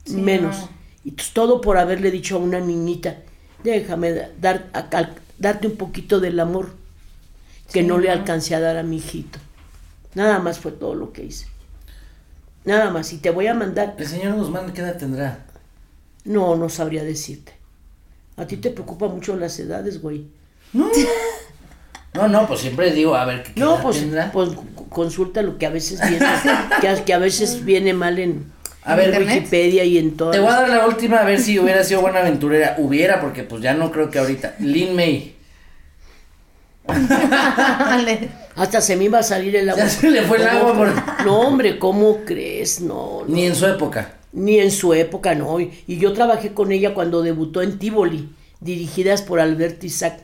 [0.06, 0.58] Sí, menos.
[0.58, 0.70] no.
[1.06, 3.18] Y todo por haberle dicho a una niñita,
[3.64, 6.79] déjame da- dar, a- darte un poquito del amor
[7.72, 8.14] que Sí, no le no.
[8.14, 9.40] alcancé a dar a mi hijito.
[10.16, 11.48] Nada más fue todo lo que hice.
[12.66, 13.14] Nada más.
[13.14, 13.96] Y te voy a mandar.
[13.98, 15.46] El señor Guzmán, ¿qué edad tendrá?
[16.26, 17.54] No, no sabría decirte.
[18.38, 20.28] A ti te preocupan mucho las edades, güey.
[22.14, 24.32] No, no, pues siempre digo, a ver, ¿qué, qué No, edad pues, tendrá?
[24.32, 24.50] pues
[24.90, 26.26] consulta lo que a veces viene,
[26.82, 28.52] que, a, que a veces viene mal en,
[28.84, 29.38] A ver, Internet.
[29.38, 30.32] Wikipedia y en todo.
[30.32, 32.76] Te voy a dar la última a ver si hubiera sido buena aventurera.
[32.80, 34.56] Hubiera, porque pues ya no creo que ahorita.
[34.60, 35.36] Lin May.
[38.56, 39.84] Hasta se me iba a salir el agua.
[39.84, 42.82] Ya se le fue el ¿Cómo agua por- No, hombre, ¿cómo crees?
[42.82, 43.34] No, no.
[43.34, 44.16] Ni en su época.
[44.34, 45.60] Ni en su época, no.
[45.60, 48.30] Y yo trabajé con ella cuando debutó en Tivoli,
[48.60, 50.22] dirigidas por Alberto Isaac,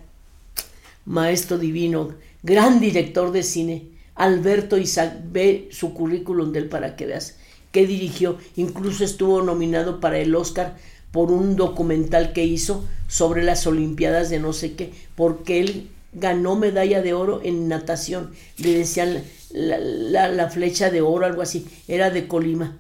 [1.05, 2.09] maestro divino,
[2.43, 3.88] gran director de cine.
[4.16, 7.38] Alberto Isaac, ve su currículum del para que veas
[7.72, 8.38] que dirigió.
[8.55, 10.76] Incluso estuvo nominado para el Oscar
[11.11, 16.55] por un documental que hizo sobre las Olimpiadas de no sé qué, porque él ganó
[16.55, 18.32] medalla de oro en natación.
[18.57, 21.68] Le decían la, la- la flecha de oro, algo así.
[21.88, 22.78] Era de Colima.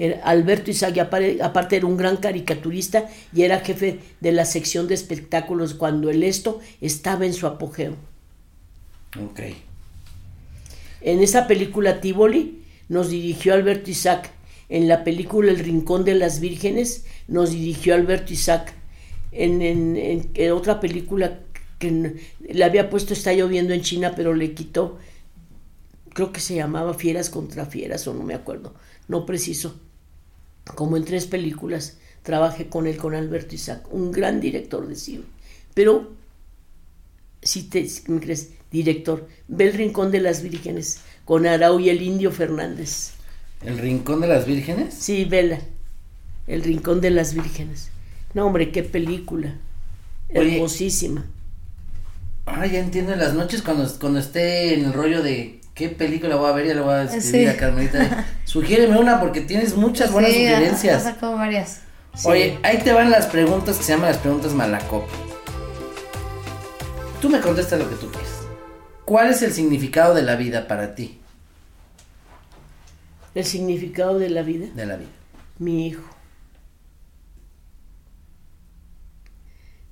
[0.00, 4.94] Era Alberto Isaac, aparte era un gran caricaturista y era jefe de la sección de
[4.94, 7.94] espectáculos cuando el esto estaba en su apogeo.
[9.20, 9.40] Ok.
[11.00, 14.30] En esa película Tivoli nos dirigió Alberto Isaac.
[14.68, 18.74] En la película El Rincón de las Vírgenes nos dirigió Alberto Isaac.
[19.32, 21.40] En, en- en- en otra película
[21.78, 24.98] que le había puesto Está lloviendo en China, pero le quitó,
[26.12, 28.74] creo que se llamaba Fieras contra Fieras, o no me acuerdo,
[29.06, 29.78] no preciso.
[30.74, 35.24] Como en tres películas trabajé con él, con Alberto Isaac, un gran director de cine.
[35.74, 36.12] Pero
[37.42, 41.90] si te si me crees, director, ve el Rincón de las Vírgenes con Arau y
[41.90, 43.12] el Indio Fernández.
[43.62, 44.94] ¿El Rincón de las Vírgenes?
[44.94, 45.60] Sí, vela.
[46.46, 47.90] El Rincón de las Vírgenes.
[48.34, 49.56] No, hombre, qué película.
[50.30, 50.56] Oye.
[50.56, 51.26] Hermosísima.
[52.56, 53.12] Ah, ya entiendo.
[53.12, 56.66] En las noches cuando, cuando esté en el rollo de qué película voy a ver,
[56.66, 57.46] ya le voy a escribir Sí.
[57.46, 58.26] a Carmelita.
[58.44, 61.06] Sugiéreme una porque tienes muchas buenas Sí, sugerencias.
[61.06, 61.80] ha sacado varias.
[62.24, 65.12] Oye, ahí te van las preguntas que se llaman las preguntas malacopa.
[67.20, 68.42] Tú me contestas lo que tú quieras.
[69.04, 71.20] ¿Cuál es el significado de la vida para ti?
[73.34, 74.66] El significado de la vida.
[74.74, 75.08] De la vida.
[75.58, 76.02] Mi hijo.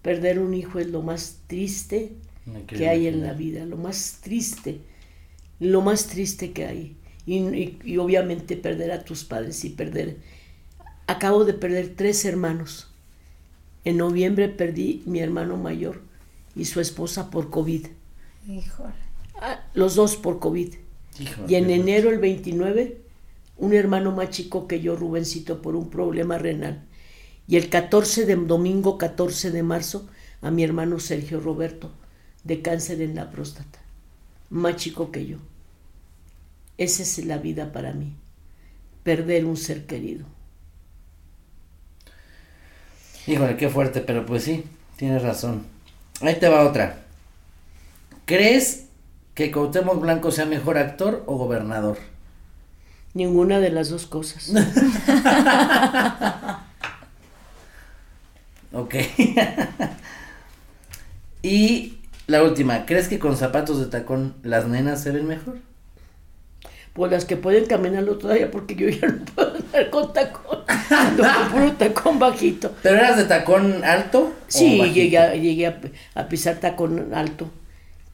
[0.02, 2.12] Perder un hijo es lo más triste
[2.66, 4.80] Que hay en la vida, lo más triste,
[5.60, 6.96] lo más triste que hay.
[7.26, 10.18] Y, y- y obviamente perder a tus padres y perder...
[11.08, 12.88] Acabo de perder tres hermanos.
[13.84, 16.02] En noviembre perdí mi hermano mayor
[16.56, 17.86] y su esposa por COVID.
[18.48, 18.94] Híjole.
[19.40, 20.74] Ah, los dos por COVID.
[21.18, 23.00] Hijo, Y en enero el 29,
[23.58, 26.82] un hermano más chico que yo, Rubencito, por un problema renal.
[27.48, 30.08] Y el 14 de domingo 14 de marzo,
[30.42, 31.90] a mi hermano Sergio Roberto,
[32.46, 33.80] de cáncer en la próstata.
[34.50, 35.38] más chico que yo.
[36.78, 38.12] Esa es la vida para mí,
[39.02, 40.24] perder un ser querido.
[43.26, 44.64] Híjole, qué fuerte, pero pues sí,
[44.96, 45.66] tienes razón.
[46.20, 47.00] Ahí te va otra.
[48.24, 48.86] ¿Crees
[49.34, 51.98] que Cuauhtémoc Blanco sea mejor actor o gobernador?
[53.14, 54.52] Ninguna de las dos cosas.
[58.72, 58.94] ok.
[61.42, 61.95] y
[62.26, 65.58] la última, ¿crees que con zapatos de tacón las nenas se ven mejor?
[66.92, 70.58] Pues las que pueden caminarlo todavía porque yo ya no puedo andar con tacón.
[70.90, 72.72] Ando con puro tacón bajito.
[72.82, 74.34] ¿Pero eras de tacón alto?
[74.48, 77.50] Sí, llegué, a, llegué a, pisar tacón alto.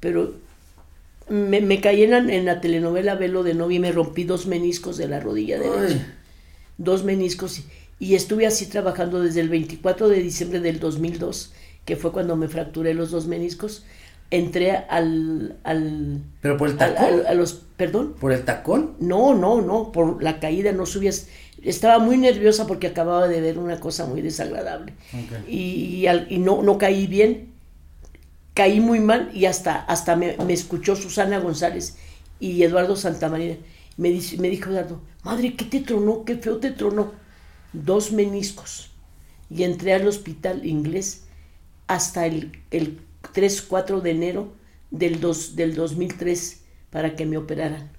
[0.01, 0.35] Pero
[1.29, 4.47] me, me caí en la, en la, telenovela Velo de novia y me rompí dos
[4.47, 6.15] meniscos de la rodilla derecha.
[6.77, 7.61] Dos meniscos.
[7.61, 7.65] Y,
[7.99, 11.53] y estuve así trabajando desde el 24 de diciembre del 2002,
[11.85, 13.85] que fue cuando me fracturé los dos meniscos
[14.33, 18.15] entré al, al pero por el tacón a, los perdón.
[18.19, 21.29] Por el tacón no no no por la caída no subías.
[21.63, 24.95] Estaba muy nerviosa porque acababa de ver una cosa muy desagradable.
[25.47, 27.53] Y, y, no no caí bien.
[28.55, 31.97] Caí muy mal y hasta hasta me, me escuchó Susana González
[32.41, 33.59] y Eduardo Santamaría
[33.99, 37.13] me dice me dijo Eduardo madre qué te tronó qué feo te tronó
[37.75, 38.91] dos meniscos.
[39.51, 41.25] Y entré al hospital inglés
[41.87, 42.99] hasta el, el
[43.33, 44.53] 3, 4 de enero
[44.91, 47.91] del, dos, del 2003 para que me operaran.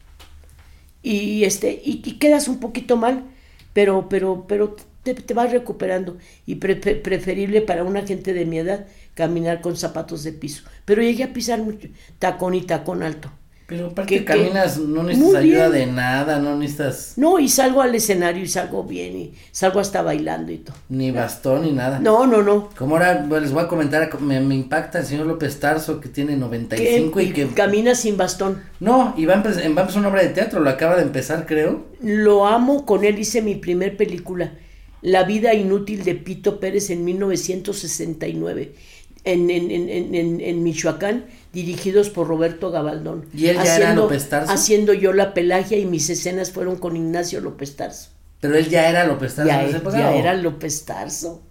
[1.02, 3.26] Y, este, y, quedas un poquito mal,
[3.74, 6.18] pero, pero, pero te, te vas recuperando.
[6.46, 10.64] Y preferible para una gente de mi edad caminar con zapatos de piso.
[10.86, 13.32] Pero llegué a pisar mucho, tacón y tacón alto.
[13.66, 17.14] Pero aparte que, caminas, no necesitas ayuda de nada, no necesitas...
[17.16, 20.76] No, y salgo al escenario y salgo bien y salgo hasta bailando y todo.
[20.90, 22.00] Ni bastón ni nada.
[22.00, 22.70] No, no, no.
[22.78, 26.36] Como ahora pues, les voy a comentar, me, impacta el señor López Tarso que tiene
[26.36, 27.48] 95 y, y que...
[27.48, 28.62] Camina sin bastón.
[28.82, 31.04] No, y va a, empezar, va a empezar una obra de teatro, lo acaba de
[31.04, 31.86] empezar creo.
[32.02, 34.54] Lo amo, con él hice mi primer película,
[35.02, 38.74] La vida inútil de Pito Pérez en 1969
[39.24, 43.28] en, en, en, en, Michoacán, dirigidos por Roberto Gabaldón.
[43.34, 44.52] ¿Y él ya haciendo, era López Tarso?
[44.52, 48.10] Haciendo yo la pelagia y mis escenas fueron con Ignacio López Tarso.
[48.42, 49.48] Pero él ya era López Tarso.
[49.48, 51.42] Ya, ya era López Tarso.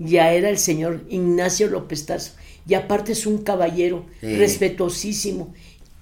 [0.00, 2.32] Ya era el señor Ignacio López Tarso.
[2.66, 5.54] Y aparte es un caballero respetuosísimo.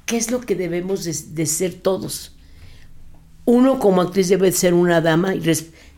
[0.07, 2.37] ¿Qué es lo que debemos de, ser todos?
[3.45, 5.35] Uno como actriz debe ser una dama.
[5.35, 5.43] Y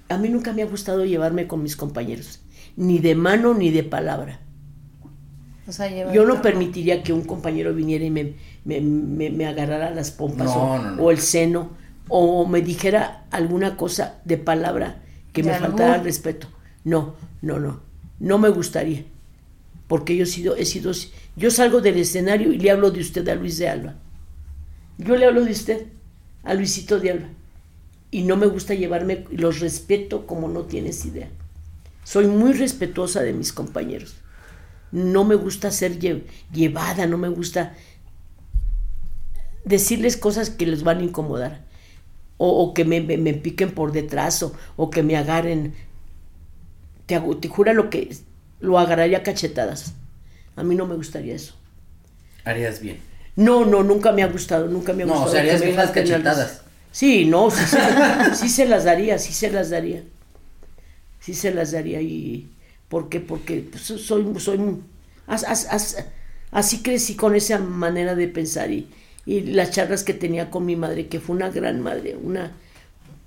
[0.09, 2.41] a mí nunca me ha gustado llevarme con mis compañeros.
[2.77, 4.41] Ni de mano ni de palabra
[6.13, 11.19] yo no permitiría que un compañero viniera y me, me, agarrara las pompas o, el
[11.19, 11.71] seno
[12.09, 15.03] o me dijera alguna cosa de palabra
[15.33, 16.49] que me faltara el respeto.
[16.85, 17.81] No, no, no.
[18.19, 19.05] No me gustaría.
[19.89, 20.93] Porque yo he sido, he sido,
[21.37, 23.95] yo salgo del escenario y le hablo de usted a Luis de Alba.
[24.97, 25.87] Yo le hablo de usted
[26.45, 27.29] a Luisito de Alba.
[28.11, 31.29] Y no me gusta llevarme, los respeto como no tienes idea.
[32.05, 34.17] Soy muy respetuosa de mis compañeros
[34.93, 37.75] no me gusta ser llevada, no me gusta
[39.65, 41.61] decirles cosas que les van a incomodar,
[42.39, 43.01] o, que me,
[43.35, 44.45] piquen por detrás,
[44.77, 45.75] o, que me agarren.
[47.07, 48.17] Te, te jura lo que
[48.61, 49.95] lo agarraría cachetadas.
[50.57, 51.55] A mí no me gustaría eso.
[52.45, 52.99] Harías bien.
[53.37, 55.25] No, no, nunca me ha gustado, nunca me ha gustado.
[55.25, 56.63] No, o sea, harías bien las cachetadas.
[56.91, 57.65] Sí, no, sí,
[58.35, 60.03] sí se las daría, sí se las daría.
[61.21, 62.49] Sí se las daría y
[62.89, 64.61] porque porque soy soy
[66.51, 68.89] así crecí con esa manera de pensar y,
[69.27, 72.53] y, las charlas que tenía con mi madre que fue una gran madre una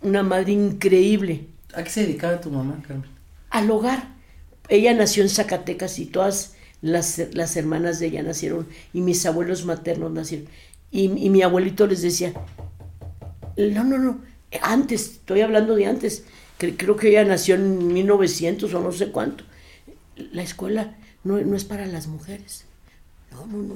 [0.01, 1.45] una madre increíble.
[1.73, 3.09] ¿a qué se dedicaba tu mamá Carmen?
[3.51, 4.15] al hogar.
[4.69, 9.65] Ella nació en Zacatecas y todas las, las hermanas de ella nacieron y mis abuelos
[9.65, 10.47] maternos nacieron.
[10.91, 12.33] Y, y mi abuelito les decía
[13.57, 14.21] no no no
[14.61, 16.25] antes estoy hablando de antes
[16.57, 19.43] creo que ella nació en 1900 o no sé cuánto
[20.31, 22.65] la escuela no, es para las mujeres.
[23.31, 23.75] No, no, no.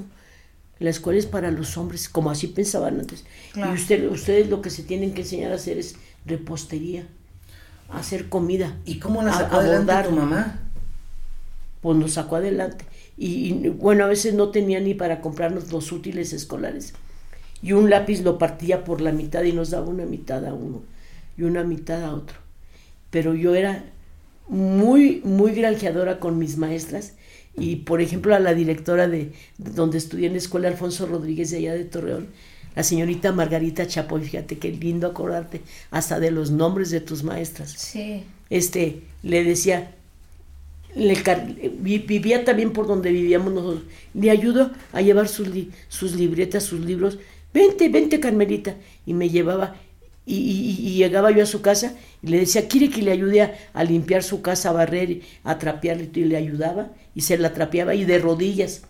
[0.79, 3.23] La escuela es para los hombres, como así pensaban antes.
[3.55, 7.07] Y usted, ustedes lo que se tienen que enseñar a hacer es repostería,
[7.89, 8.77] hacer comida.
[8.85, 10.59] ¿Y cómo la sacó adelante tu mamá?
[11.81, 12.85] Pues nos sacó adelante.
[13.17, 16.93] Y, y, bueno, a veces no tenía ni para comprarnos los útiles escolares.
[17.61, 20.83] Y un lápiz lo partía por la mitad y nos daba una mitad a uno
[21.37, 22.37] y una mitad a otro.
[23.09, 23.85] Pero yo era
[24.47, 27.13] muy, muy granjeadora con mis maestras
[27.57, 31.57] y por ejemplo a la directora de, donde estudié en la escuela Alfonso Rodríguez de
[31.57, 32.27] allá de Torreón,
[32.75, 37.71] la señorita Margarita Chapoy, fíjate qué lindo acordarte hasta de los nombres de tus maestras.
[37.71, 38.23] Sí.
[38.49, 39.91] Este, le decía,
[40.93, 41.15] le
[41.79, 43.83] vivía también por donde vivíamos nosotros.
[44.13, 45.47] Le ayudo a llevar sus,
[45.87, 47.17] sus libretas, sus libros.
[47.53, 48.75] Vente, vente, Carmelita.
[49.05, 49.75] Y me llevaba.
[50.25, 53.41] Y, llegaba yo a su casa y le decía, ¿quiere que le ayude
[53.73, 55.99] a, limpiar su casa, a barrer, a trapear?
[56.01, 58.83] Y le ayudaba y se la trapeaba y de rodillas.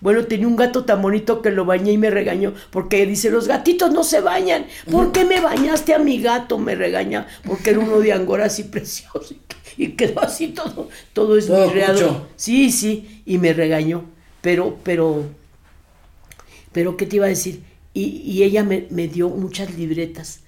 [0.00, 3.48] Bueno, tenía un gato tan bonito que lo bañé y me regañó porque dice, los
[3.48, 4.66] gatitos no se bañan.
[4.90, 6.58] ¿Por qué me bañaste a mi gato?
[6.58, 9.34] Me regaña porque era uno de Angora así precioso
[9.78, 12.26] y quedó así todo, todo esmirreado.
[12.36, 14.04] Sí, sí, y me regañó.
[14.42, 15.24] Pero, pero,
[16.72, 17.62] pero, ¿qué te iba a decir?
[17.94, 20.40] Y, ella me, me, dio muchas libretas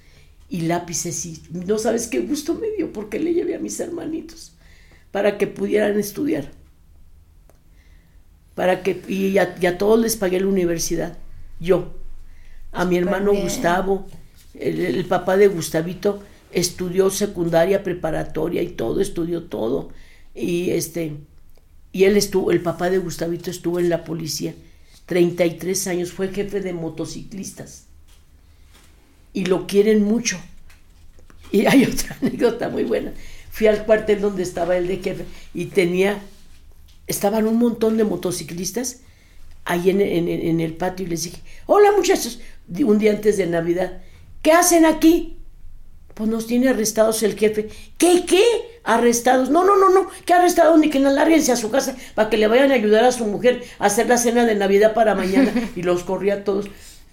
[0.48, 4.52] y lápices y no sabes qué gusto me dio porque le llevé a mis hermanitos
[5.10, 6.50] para que pudieran estudiar.
[8.54, 11.16] Para que, y a, todos les pagué la universidad.
[11.60, 11.94] Yo.
[12.72, 14.06] A mi hermano Gustavo,
[14.54, 16.22] el papá de Gustavito,
[16.52, 19.90] estudió secundaria, preparatoria y todo, estudió todo.
[20.34, 21.16] Y este
[21.92, 24.54] y él estuvo, el papá de Gustavito estuvo en la policía
[25.06, 27.87] 33 años, fue jefe de motociclistas.
[29.38, 30.38] Y lo quieren mucho.
[31.52, 33.12] Y hay otra anécdota muy buena.
[33.50, 35.24] Fui al cuartel donde estaba el de jefe
[35.54, 36.20] y tenía,
[37.06, 39.00] estaban un montón de motociclistas
[39.64, 42.40] ahí en, en el patio y les dije, hola muchachos,
[42.80, 44.00] un día antes de Navidad,
[44.42, 45.38] ¿qué hacen aquí?
[46.18, 47.68] pues nos tiene arrestados el jefe.
[47.96, 48.42] ¿Qué, qué?
[48.82, 49.50] Arrestados.
[49.50, 52.36] No, no, no, no, que arrestados ni que no lárguense a su casa para que
[52.36, 55.52] le vayan a ayudar a su mujer a hacer la cena de Navidad para mañana.
[55.76, 56.66] Y los corría a todos.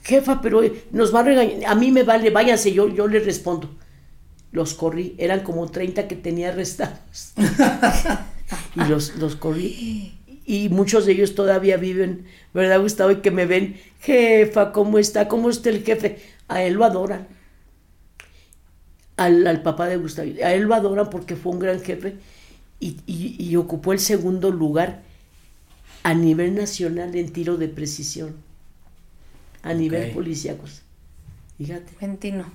[0.06, 1.70] Jefa, pero nos va a regañar.
[1.70, 3.70] A mí me vale, váyanse, yo, yo les respondo.
[4.52, 7.34] Los corrí, eran como 30 que tenía arrestados.
[8.76, 10.14] y los, los corrí.
[10.46, 13.12] Y muchos de ellos todavía viven, ¿verdad, Gustavo?
[13.12, 15.28] Y que me ven, jefa, ¿cómo está?
[15.28, 16.20] ¿Cómo está el jefe?
[16.48, 17.28] A él lo adoran
[19.18, 20.30] al, papá de Gustavo.
[20.44, 22.16] A él lo adoran porque fue un gran jefe
[22.80, 25.02] y, ocupó el segundo lugar
[26.04, 28.36] a nivel nacional en tiro de precisión,
[29.66, 30.84] a nivel policíacos.
[31.58, 31.94] Fíjate.
[32.00, 32.46] En tiro.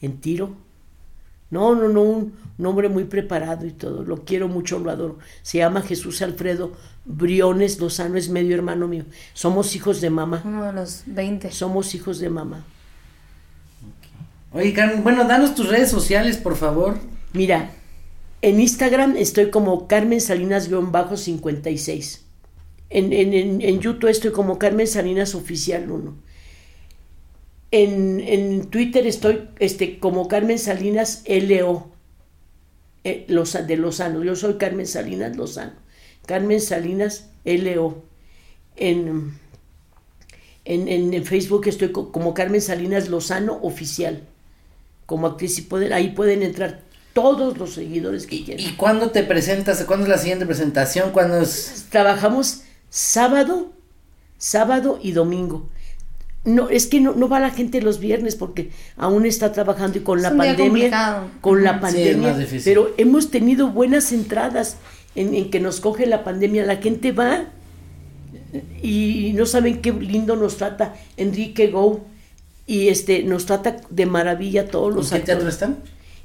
[0.00, 0.56] En tiro.
[1.50, 2.32] No, no, no, un,
[2.64, 4.02] hombre muy preparado y todo.
[4.02, 5.18] Lo quiero mucho, lo adoro.
[5.42, 6.72] Se llama Jesús Alfredo
[7.04, 9.04] Briones Lozano, es medio hermano mío.
[9.34, 10.42] Somos hijos de mamá.
[10.44, 11.52] Uno de los 20.
[11.52, 12.64] Somos hijos de mamá.
[14.52, 16.98] Oye, Carmen, bueno, danos tus redes sociales, por favor.
[17.32, 17.70] Mira,
[18.40, 22.20] en Instagram estoy como Carmen Salinas-56.
[22.90, 26.31] En, en, en, YouTube estoy como Carmen Salinas Oficial 1.
[27.72, 31.90] En, en Twitter estoy este, como Carmen Salinas LO.
[33.04, 34.22] Eh, de Lozano.
[34.22, 35.72] Yo soy Carmen Salinas Lozano.
[36.26, 38.04] Carmen Salinas LO.
[38.76, 39.34] En,
[40.64, 44.22] en, en, Facebook estoy como Carmen Salinas Lozano Oficial
[45.06, 46.80] como actriz y pueden, ahí pueden entrar
[47.12, 48.64] todos los seguidores que quieran.
[48.64, 49.84] ¿Y cuándo te presentas?
[49.84, 51.10] ¿Cuándo es la siguiente presentación?
[51.10, 51.86] ¿Cuándo es?
[51.90, 53.72] Trabajamos sábado,
[54.38, 55.68] sábado y domingo.
[56.44, 60.00] No, es que no, no va la gente los viernes porque aún está trabajando y
[60.00, 61.28] con la pandemia.
[61.40, 62.36] Con la pandemia.
[62.64, 64.76] pero hemos tenido buenas entradas
[65.14, 66.66] en, en, que nos coge la pandemia.
[66.66, 67.44] La gente va
[68.82, 72.04] y no saben qué lindo nos trata Enrique Go
[72.66, 75.78] y este nos trata de maravilla todos los ¿En qué teatro están?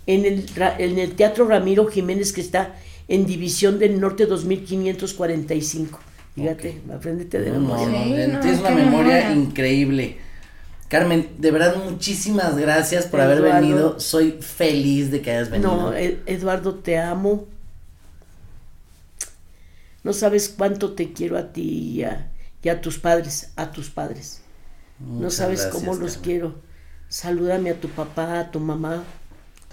[0.06, 0.46] En el,
[0.78, 2.76] en el Teatro Ramiro Jiménez que está
[3.08, 6.00] en División del Norte 2545.
[6.38, 8.40] Fíjate, apréndete de memoria.
[8.42, 10.18] tienes una memoria increíble.
[10.88, 14.00] Carmen, de verdad muchísimas gracias por haber venido.
[14.00, 15.76] Soy feliz de que hayas venido.
[15.76, 17.46] No, Eduardo, te amo.
[20.04, 22.06] No sabes cuánto te quiero a ti
[22.64, 24.42] y a tus padres, a tus padres
[25.00, 26.56] no sabes cómo los quiero.
[27.10, 29.04] Salúdame a tu papá, a tu mamá.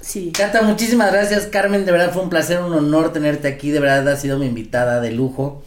[0.01, 0.33] Sí.
[0.33, 1.85] Cata, muchísimas gracias, Carmen.
[1.85, 3.71] De verdad fue un placer, un honor tenerte aquí.
[3.71, 5.63] De verdad has sido mi invitada de lujo.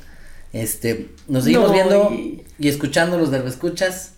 [0.54, 2.46] Este, nos seguimos viendo y...
[2.68, 4.14] escuchando los escuchas.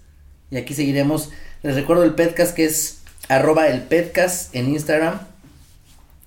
[0.52, 1.30] Y aquí seguiremos.
[1.64, 5.20] Les recuerdo el podcast que es arroba el podcast en Instagram.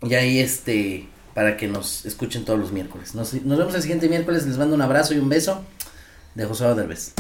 [0.03, 3.15] Y ahí este, para que nos escuchen todos los miércoles.
[3.15, 4.47] Nos, nos vemos el siguiente miércoles.
[4.47, 5.63] Les mando un abrazo y un beso
[6.35, 7.13] de José Derbez.